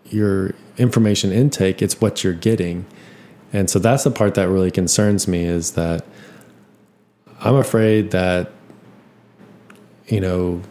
[0.07, 2.87] your information intake, it's what you're getting,
[3.53, 6.05] and so that's the part that really concerns me is that
[7.41, 8.53] I'm afraid that
[10.07, 10.63] you know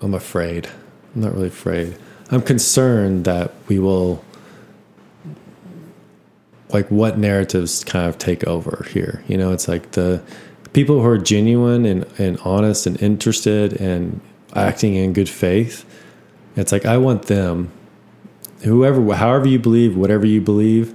[0.00, 0.68] I'm afraid.
[1.14, 1.96] I'm not really afraid.
[2.30, 4.24] I'm concerned that we will
[6.72, 9.24] like what narratives kind of take over here.
[9.26, 10.22] You know, it's like the
[10.72, 14.20] people who are genuine and, and honest and interested and
[14.54, 15.84] acting in good faith.
[16.56, 17.70] It's like I want them,
[18.62, 20.94] whoever, however you believe, whatever you believe,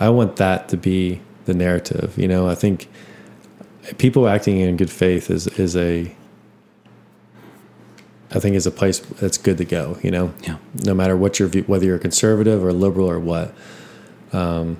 [0.00, 2.16] I want that to be the narrative.
[2.16, 2.88] You know, I think
[3.98, 6.14] people acting in good faith is is a
[8.30, 9.96] I think is a place that's good to go.
[10.02, 10.58] You know, Yeah.
[10.84, 13.54] no matter what your view, whether you're a conservative or liberal or what.
[14.32, 14.76] Um,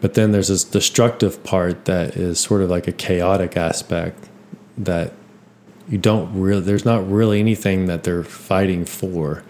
[0.00, 4.28] but then there's this destructive part that is sort of like a chaotic aspect
[4.76, 5.12] that
[5.88, 6.60] you don't really.
[6.60, 9.42] There's not really anything that they're fighting for,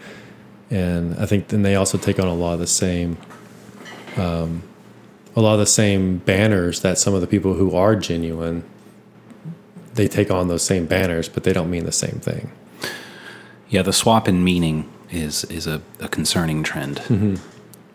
[0.71, 3.17] and I think then they also take on a lot of the same.
[4.17, 4.63] Um,
[5.37, 8.65] a lot of the same banners that some of the people who are genuine
[9.95, 12.51] they take on those same banners but they don't mean the same thing
[13.69, 17.01] Yeah, the swap in meaning is is a, a concerning trend.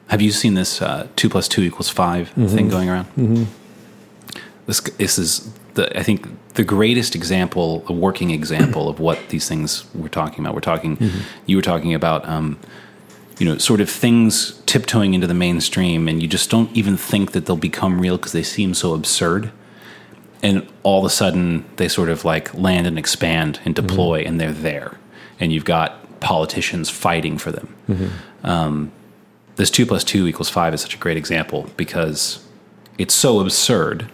[0.07, 3.05] Have you seen this uh, two plus two equals 5 thing going around?
[3.15, 3.43] Mm-hmm.
[4.65, 9.47] This this is the I think the greatest example, a working example of what these
[9.47, 10.53] things we're talking about.
[10.53, 10.97] We're talking.
[11.45, 12.59] You were talking about um,
[13.39, 17.31] you know, sort of things tiptoeing into the mainstream, and you just don't even think
[17.31, 19.51] that they'll become real because they seem so absurd.
[20.41, 24.39] And all of a sudden, they sort of like land and expand and deploy, and
[24.39, 24.97] they're there.
[25.39, 27.75] And you've got politicians fighting for them.
[28.43, 28.91] Um,
[29.55, 32.45] this two plus two equals five is such a great example because
[32.97, 34.09] it's so absurd,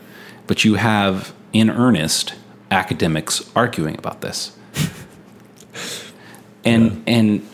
[0.47, 2.35] but you have in earnest
[2.71, 4.55] academics arguing about this.
[6.65, 7.47] and and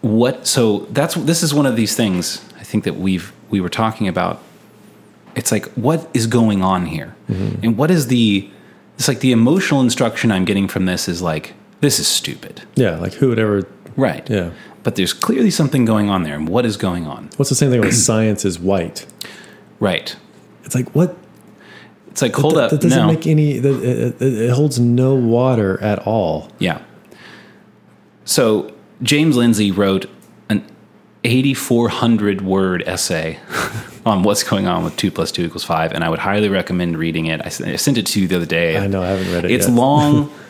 [0.00, 3.68] what so that's this is one of these things I think that we've we were
[3.68, 4.42] talking about.
[5.34, 7.64] It's like what is going on here, mm-hmm.
[7.64, 8.48] and what is the
[8.96, 12.96] it's like the emotional instruction I'm getting from this is like this is stupid, Yeah,
[12.98, 13.66] like who would ever?
[13.96, 14.28] right?
[14.30, 14.50] Yeah.
[14.84, 17.30] But there's clearly something going on there, and what is going on?
[17.36, 19.06] What's the same thing with science is white?
[19.80, 20.14] Right.
[20.62, 21.16] It's like what?
[22.08, 23.58] It's like hold that, up, that doesn't no, make any.
[23.58, 26.50] That, it, holds no water at all.
[26.58, 26.82] Yeah.
[28.24, 28.72] So
[29.02, 30.06] James Lindsay wrote
[30.48, 30.64] an
[31.24, 33.40] 8,400 word essay
[34.06, 36.98] on what's going on with two plus two equals five, and I would highly recommend
[36.98, 37.40] reading it.
[37.44, 38.76] I, sent it to you the other day.
[38.76, 39.50] I know I haven't read it.
[39.50, 39.74] It's yet.
[39.74, 40.30] long.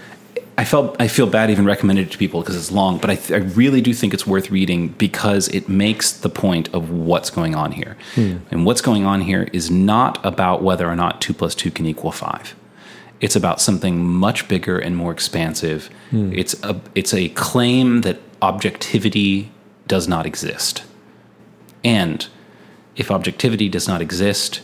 [0.56, 3.16] I felt I feel bad even recommending it to people because it's long, but I,
[3.16, 7.30] th- I really do think it's worth reading because it makes the point of what's
[7.30, 7.96] going on here.
[8.14, 8.36] Hmm.
[8.50, 11.86] And what's going on here is not about whether or not two plus two can
[11.86, 12.54] equal five.
[13.20, 15.90] It's about something much bigger and more expansive.
[16.10, 16.32] Hmm.
[16.32, 19.50] It's a it's a claim that objectivity
[19.88, 20.84] does not exist.
[21.82, 22.26] And
[22.96, 24.62] if objectivity does not exist,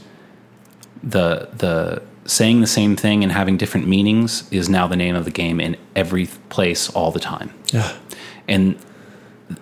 [1.03, 5.25] the the saying the same thing and having different meanings is now the name of
[5.25, 7.53] the game in every place all the time.
[7.73, 7.97] Yeah.
[8.47, 8.79] And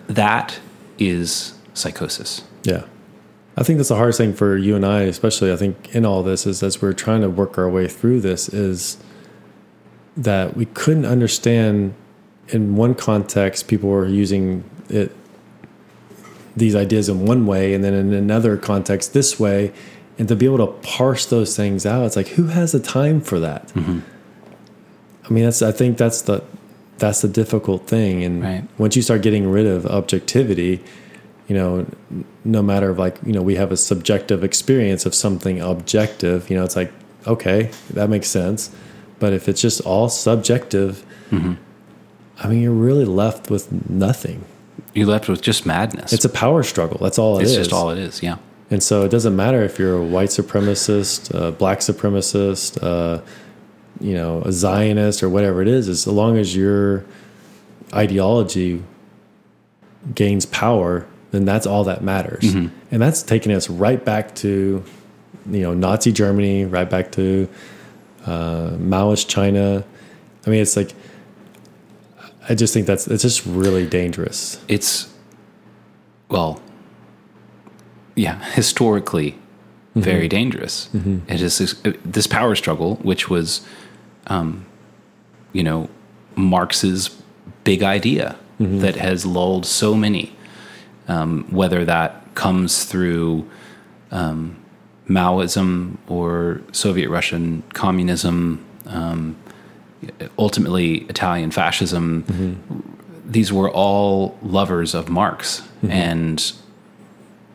[0.07, 0.59] that
[0.97, 2.43] is psychosis.
[2.63, 2.85] Yeah.
[3.57, 6.23] I think that's the hardest thing for you and I, especially I think in all
[6.23, 8.97] this is as we're trying to work our way through this is
[10.15, 11.93] that we couldn't understand
[12.49, 15.15] in one context people were using it
[16.55, 19.71] these ideas in one way and then in another context this way
[20.19, 23.19] and to be able to parse those things out it's like who has the time
[23.21, 23.99] for that mm-hmm.
[25.25, 26.43] i mean that's i think that's the
[26.99, 28.63] that's the difficult thing and Right.
[28.77, 30.83] once you start getting rid of objectivity
[31.47, 31.85] you know
[32.43, 36.57] no matter of like you know we have a subjective experience of something objective you
[36.57, 36.91] know it's like
[37.25, 38.69] okay that makes sense
[39.19, 41.53] but if it's just all subjective mm-hmm.
[42.43, 44.43] i mean you're really left with nothing
[44.93, 46.11] You're left with just madness.
[46.11, 47.57] it's a power struggle that's all it it's is.
[47.57, 48.21] just all it is.
[48.21, 48.37] Yeah.
[48.69, 53.21] And so it doesn't matter if you're a white supremacist, a black supremacist, uh,
[53.99, 57.05] you know, a Zionist or whatever it is, as long as your
[57.93, 58.83] ideology
[60.15, 62.43] gains power, then that's all that matters.
[62.91, 64.83] And that's taking us right back to,
[65.49, 67.49] you know, Nazi Germany, right back to
[68.25, 69.83] uh, Maoist China.
[70.45, 70.93] I mean, it's like,
[72.47, 74.63] I just think that's it's just really dangerous.
[74.67, 75.13] It's
[76.29, 76.61] well,
[78.19, 79.37] yeah, historically
[79.95, 80.89] very dangerous.
[81.27, 81.73] It is this,
[82.05, 83.65] this power struggle, which was,
[84.27, 84.65] um,
[85.51, 85.89] you know,
[86.35, 87.09] Marx's
[87.63, 88.37] big idea
[88.79, 90.35] that has lulled so many.
[91.07, 93.49] Um, whether that comes through
[94.11, 94.55] um,
[95.07, 99.35] Maoism or Soviet Russian communism, um,
[100.37, 102.23] ultimately Italian fascism,
[103.25, 106.53] these were all lovers of Marx, and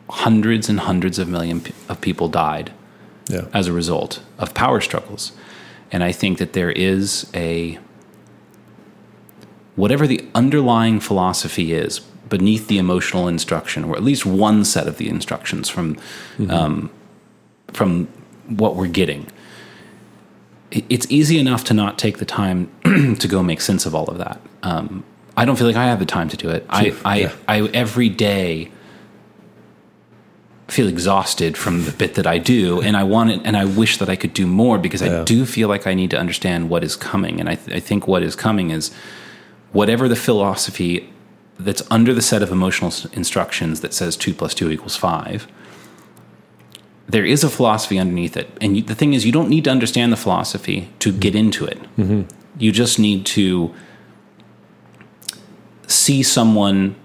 [0.09, 2.71] hundreds and hundreds of million p- of people died
[3.29, 3.45] Yeah.
[3.53, 5.31] as a result of power struggles.
[5.91, 7.79] And I think that there is a
[9.75, 11.99] whatever the underlying philosophy is
[12.29, 15.97] beneath the emotional instruction, or at least one set of the instructions from
[16.49, 16.89] um,
[17.73, 18.07] from
[18.47, 19.27] what we're getting.
[20.71, 22.69] It's easy enough to not take the time
[23.19, 24.41] to go make sense of all of that.
[24.63, 25.03] Um,
[25.37, 26.65] I don't feel like I have the time to do it.
[26.69, 27.33] I, I, yeah.
[27.47, 28.71] I every day
[30.67, 33.97] feel exhausted from the bit that I do, and I want it, and I wish
[33.97, 36.83] that I could do more because I do feel like I need to understand what
[36.83, 38.91] is coming, and I, th- I think what is coming is
[39.71, 41.11] whatever the philosophy
[41.59, 45.47] that's under the set of emotional instructions that says two plus two equals five.
[47.07, 49.69] There is a philosophy underneath it, and you, the thing is, you don't need to
[49.69, 51.37] understand the philosophy to get mm-hmm.
[51.37, 51.79] into it.
[51.97, 52.21] Mm-hmm.
[52.57, 53.73] You just need to
[55.87, 56.95] see someone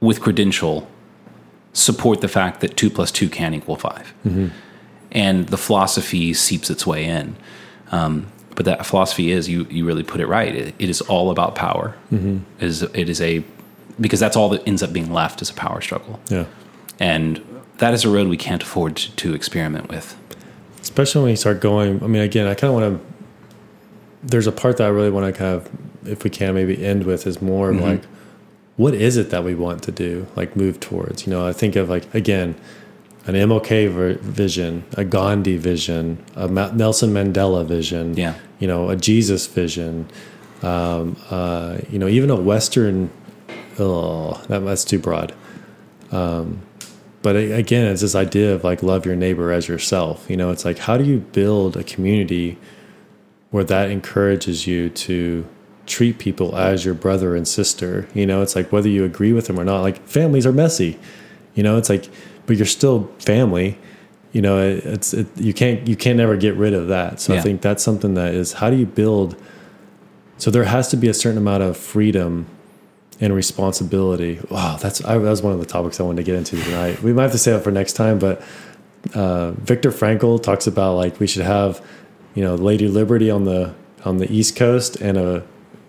[0.00, 0.88] with credential
[1.74, 4.48] support the fact that two plus two can equal 5 mm-hmm.
[5.12, 7.36] and the philosophy seeps its way in.
[7.92, 10.54] Um, but that philosophy is you you really put it right.
[10.54, 11.94] It, it is all about power.
[12.12, 12.38] Mm-hmm.
[12.60, 13.44] It is it is a
[14.00, 16.46] because that's all that ends up being left is a power struggle, Yeah.
[16.98, 17.40] and
[17.78, 20.16] that is a road we can't afford to, to experiment with.
[20.82, 23.06] especially when you start going i mean again i kind of want to
[24.22, 25.68] there's a part that i really want to kind of
[26.08, 27.84] if we can maybe end with is more of mm-hmm.
[27.86, 28.02] like
[28.76, 31.26] what is it that we want to do, like move towards?
[31.26, 32.56] You know, I think of like again,
[33.26, 38.34] an MLK vision, a Gandhi vision, a Nelson Mandela vision, Yeah.
[38.58, 40.08] you know, a Jesus vision,
[40.62, 43.10] um, uh, you know, even a Western.
[43.78, 45.34] Oh, that, that's too broad.
[46.12, 46.60] Um,
[47.22, 50.26] but again, it's this idea of like love your neighbor as yourself.
[50.28, 52.58] You know, it's like how do you build a community
[53.50, 55.46] where that encourages you to
[55.86, 58.08] treat people as your brother and sister.
[58.14, 59.80] You know, it's like whether you agree with them or not.
[59.82, 60.98] Like families are messy.
[61.54, 62.08] You know, it's like,
[62.46, 63.78] but you're still family.
[64.32, 67.20] You know, it, it's it, you can't you can't never get rid of that.
[67.20, 67.40] So Yeah.
[67.40, 69.36] I think that's something that is how do you build.
[70.38, 72.46] So there has to be a certain amount of freedom
[73.20, 74.40] and responsibility.
[74.50, 77.02] Wow, that's I, that was one of the topics I wanted to get into tonight.
[77.02, 78.42] We might have to save it for next time, but
[79.14, 81.80] uh, Viktor Frankl talks about like we should have,
[82.34, 83.74] you know, Lady Liberty on the
[84.04, 85.44] on the East Coast and a,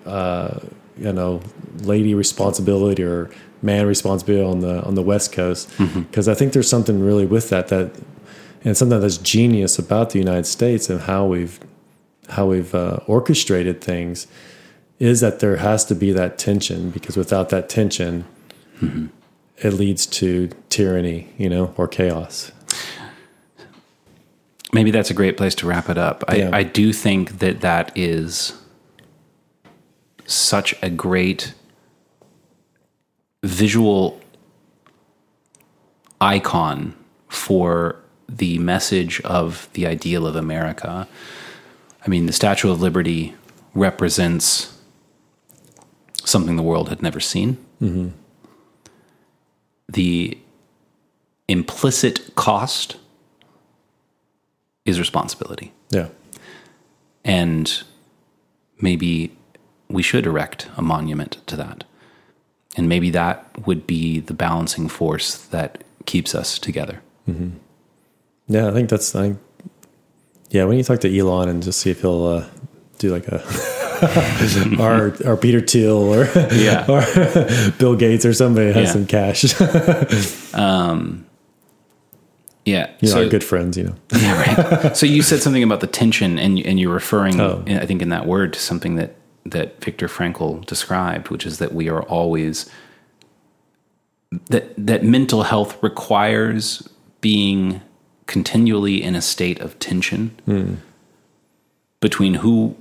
[0.06, 0.60] uh,
[0.98, 1.42] you know,
[1.82, 3.30] lady responsibility or
[3.62, 7.50] man responsibility on the on the West Coast because I think there's something really with
[7.50, 7.92] that that
[8.64, 11.60] and something that's genius about the United States and how we've
[12.30, 14.28] how we've uh, orchestrated things
[15.00, 18.26] is that there has to be that tension because without that tension
[19.58, 22.52] it leads to tyranny you know or chaos
[24.76, 26.24] maybe that's a great place to wrap it up.
[26.28, 26.50] I, Yeah.
[26.54, 28.54] I do think that that is
[30.26, 31.54] such a great
[33.44, 34.20] visual
[36.20, 36.96] icon
[37.28, 41.08] for the message of the ideal of America.
[42.06, 43.36] I mean, the Statue of Liberty
[43.74, 44.76] represents
[46.24, 47.58] something the world had never seen.
[47.82, 48.10] Mm-hmm.
[49.88, 50.38] The
[51.48, 52.98] implicit cost
[54.86, 55.72] is responsibility.
[55.90, 56.10] yeah
[57.24, 57.84] And
[58.80, 59.36] maybe
[59.90, 61.84] we should erect a monument to that.
[62.78, 67.02] And maybe that would be the balancing force that keeps us together.
[68.48, 69.36] yeah i think that's i
[70.52, 72.46] yeah we need to talk to elon and just see if he'll uh,
[73.00, 73.42] do like a
[74.80, 76.86] or or peter thiel or Yeah.
[76.88, 77.02] or
[77.80, 78.92] bill gates or somebody has Yeah.
[78.94, 79.44] some cash
[82.66, 82.90] Yeah.
[83.00, 84.98] you know so, our good friends you know yeah, right.
[84.98, 87.64] so you said something about the tension, and and you're referring, Oh.
[87.68, 89.16] I think, in that word to something that
[89.46, 92.70] that Viktor Frankl described, which is that we are always
[94.50, 96.88] that that mental health requires
[97.22, 97.82] being
[98.28, 100.82] continually in a state of tension
[102.00, 102.76] between who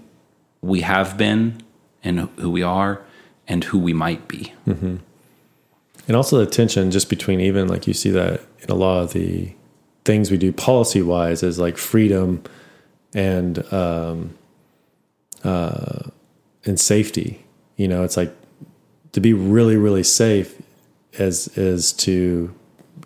[0.62, 1.62] we have been
[2.02, 3.00] and who we are
[3.46, 4.52] and who we might be.
[4.66, 9.12] and also the tension just between even like you see that in a lot of
[9.12, 9.52] the
[10.04, 12.42] things we do policy wise is like freedom
[13.14, 14.34] and um
[15.44, 16.02] uh
[16.64, 17.44] and safety.
[17.76, 18.34] You know it's like
[19.12, 20.60] to be really really safe
[21.14, 22.54] is is to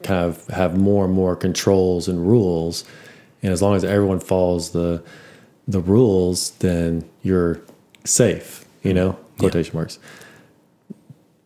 [0.03, 2.85] kind of have more and more controls and rules.
[3.43, 5.03] And as long as everyone follows the
[5.67, 7.61] the rules then you're
[8.05, 9.99] safe you know quotation marks.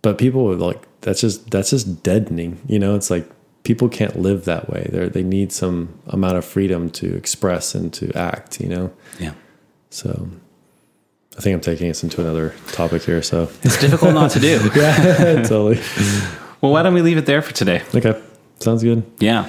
[0.01, 2.95] But people would like that's just that's just deadening you know?
[2.95, 3.29] It's like
[3.65, 4.89] people can't live that way.
[4.91, 8.93] They they need some amount of freedom to express and to act you know?
[9.19, 9.35] Yeah.
[9.91, 10.29] so
[11.37, 14.71] i think i'm taking us into another topic here so It's difficult not to do.
[14.77, 15.81] yeah totally
[16.61, 17.83] Well, why don't we leave it there for today?
[17.95, 18.21] okay
[18.61, 19.47] sounds good Yeah.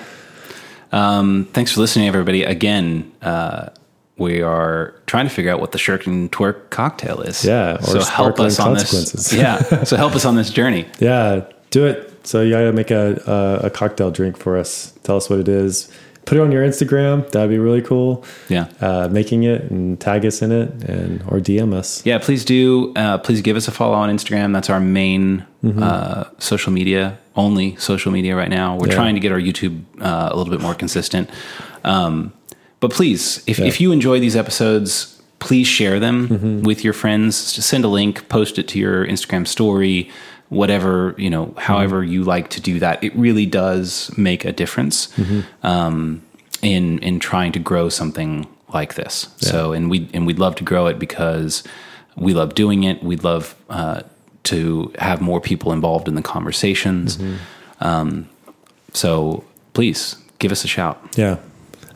[0.92, 2.44] Um, thanks for listening, everybody.
[2.44, 3.70] Again, uh,
[4.18, 7.44] we are trying to figure out what the shirk and twerk cocktail is.
[7.44, 9.34] Yeah, so help us on this.
[9.34, 9.58] Yeah.
[9.86, 10.86] So help us on this journey.
[11.00, 15.18] yeah do it so you gotta make a, a a cocktail drink for us tell
[15.18, 15.92] us what it is
[16.26, 18.68] put it on your instagram that'd be really cool Yeah.
[18.82, 22.18] uh, making it and tag us in it and or dm us Yeah.
[22.20, 22.94] Please do.
[22.96, 24.54] Uh, please give us a follow on Instagram.
[24.54, 25.82] That's our main Mm-hmm.
[25.82, 28.76] uh, social media, only social media right now.
[28.78, 28.96] We're Yeah.
[28.96, 31.30] trying to get our YouTube uh, a little bit more consistent.
[31.86, 32.34] Um,
[32.82, 33.66] but please, if, Yeah.
[33.68, 36.62] if you enjoy these episodes, please share them Mm-hmm.
[36.64, 37.54] with your friends.
[37.54, 40.10] Just send a link, post it to your Instagram story,
[40.54, 42.14] whatever, you know, however Mm-hmm.
[42.14, 43.04] you like to do that.
[43.04, 45.66] It really does make a difference Mm-hmm.
[45.68, 46.22] um,
[46.62, 49.28] in in trying to grow something like this.
[49.38, 51.64] So, and we and we'd love to grow it because
[52.16, 53.04] we love doing it.
[53.04, 54.01] We'd love uh,
[54.43, 57.20] to have more people involved in the conversations.
[57.82, 58.30] Um,
[58.93, 59.43] so,
[59.74, 60.97] please give us a shout.
[61.18, 61.38] Yeah.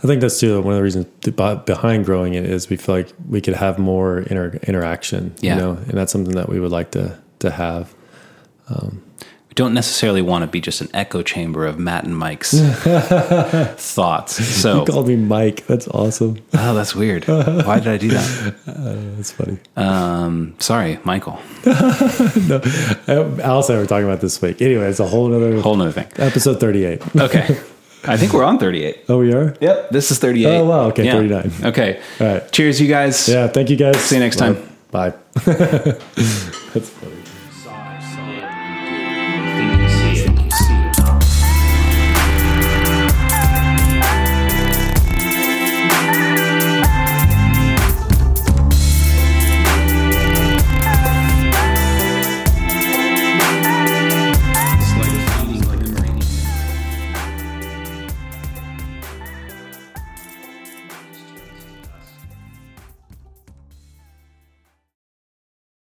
[0.03, 1.05] I think that's too one of the reasons
[1.65, 5.55] behind growing it is we feel like we could have more inter- interaction, Yeah.
[5.55, 7.93] you know, and that's something that we would like to to have.
[8.69, 12.51] We don't necessarily want to be just an echo chamber of Matt and Mike's
[13.77, 14.33] thoughts.
[14.45, 15.65] So, You called me Mike.
[15.65, 16.37] That's awesome.
[16.53, 17.25] oh, that's weird.
[17.27, 18.55] Why did I do that?
[19.15, 19.57] That's funny.
[19.75, 21.39] Um, sorry, Michael.
[21.65, 22.61] no,
[23.41, 24.61] Alice and I were talking about this week.
[24.61, 26.07] Anyway, it's a whole other Whole nother thing.
[26.17, 27.01] episode 38.
[27.17, 27.59] Okay.
[28.03, 29.05] I think we're on 38.
[29.09, 29.55] Oh, we are?
[29.59, 29.89] Yep.
[29.89, 30.45] This is 38.
[30.55, 30.81] Oh, wow.
[30.89, 31.13] Okay, Yeah.
[31.13, 31.51] 39.
[31.63, 31.99] Okay.
[32.21, 32.51] All right.
[32.51, 33.27] Cheers, you guys.
[33.27, 33.97] Yeah, thank you guys.
[34.01, 34.55] See you next time.
[34.91, 35.13] Bye.
[35.33, 37.16] That's funny.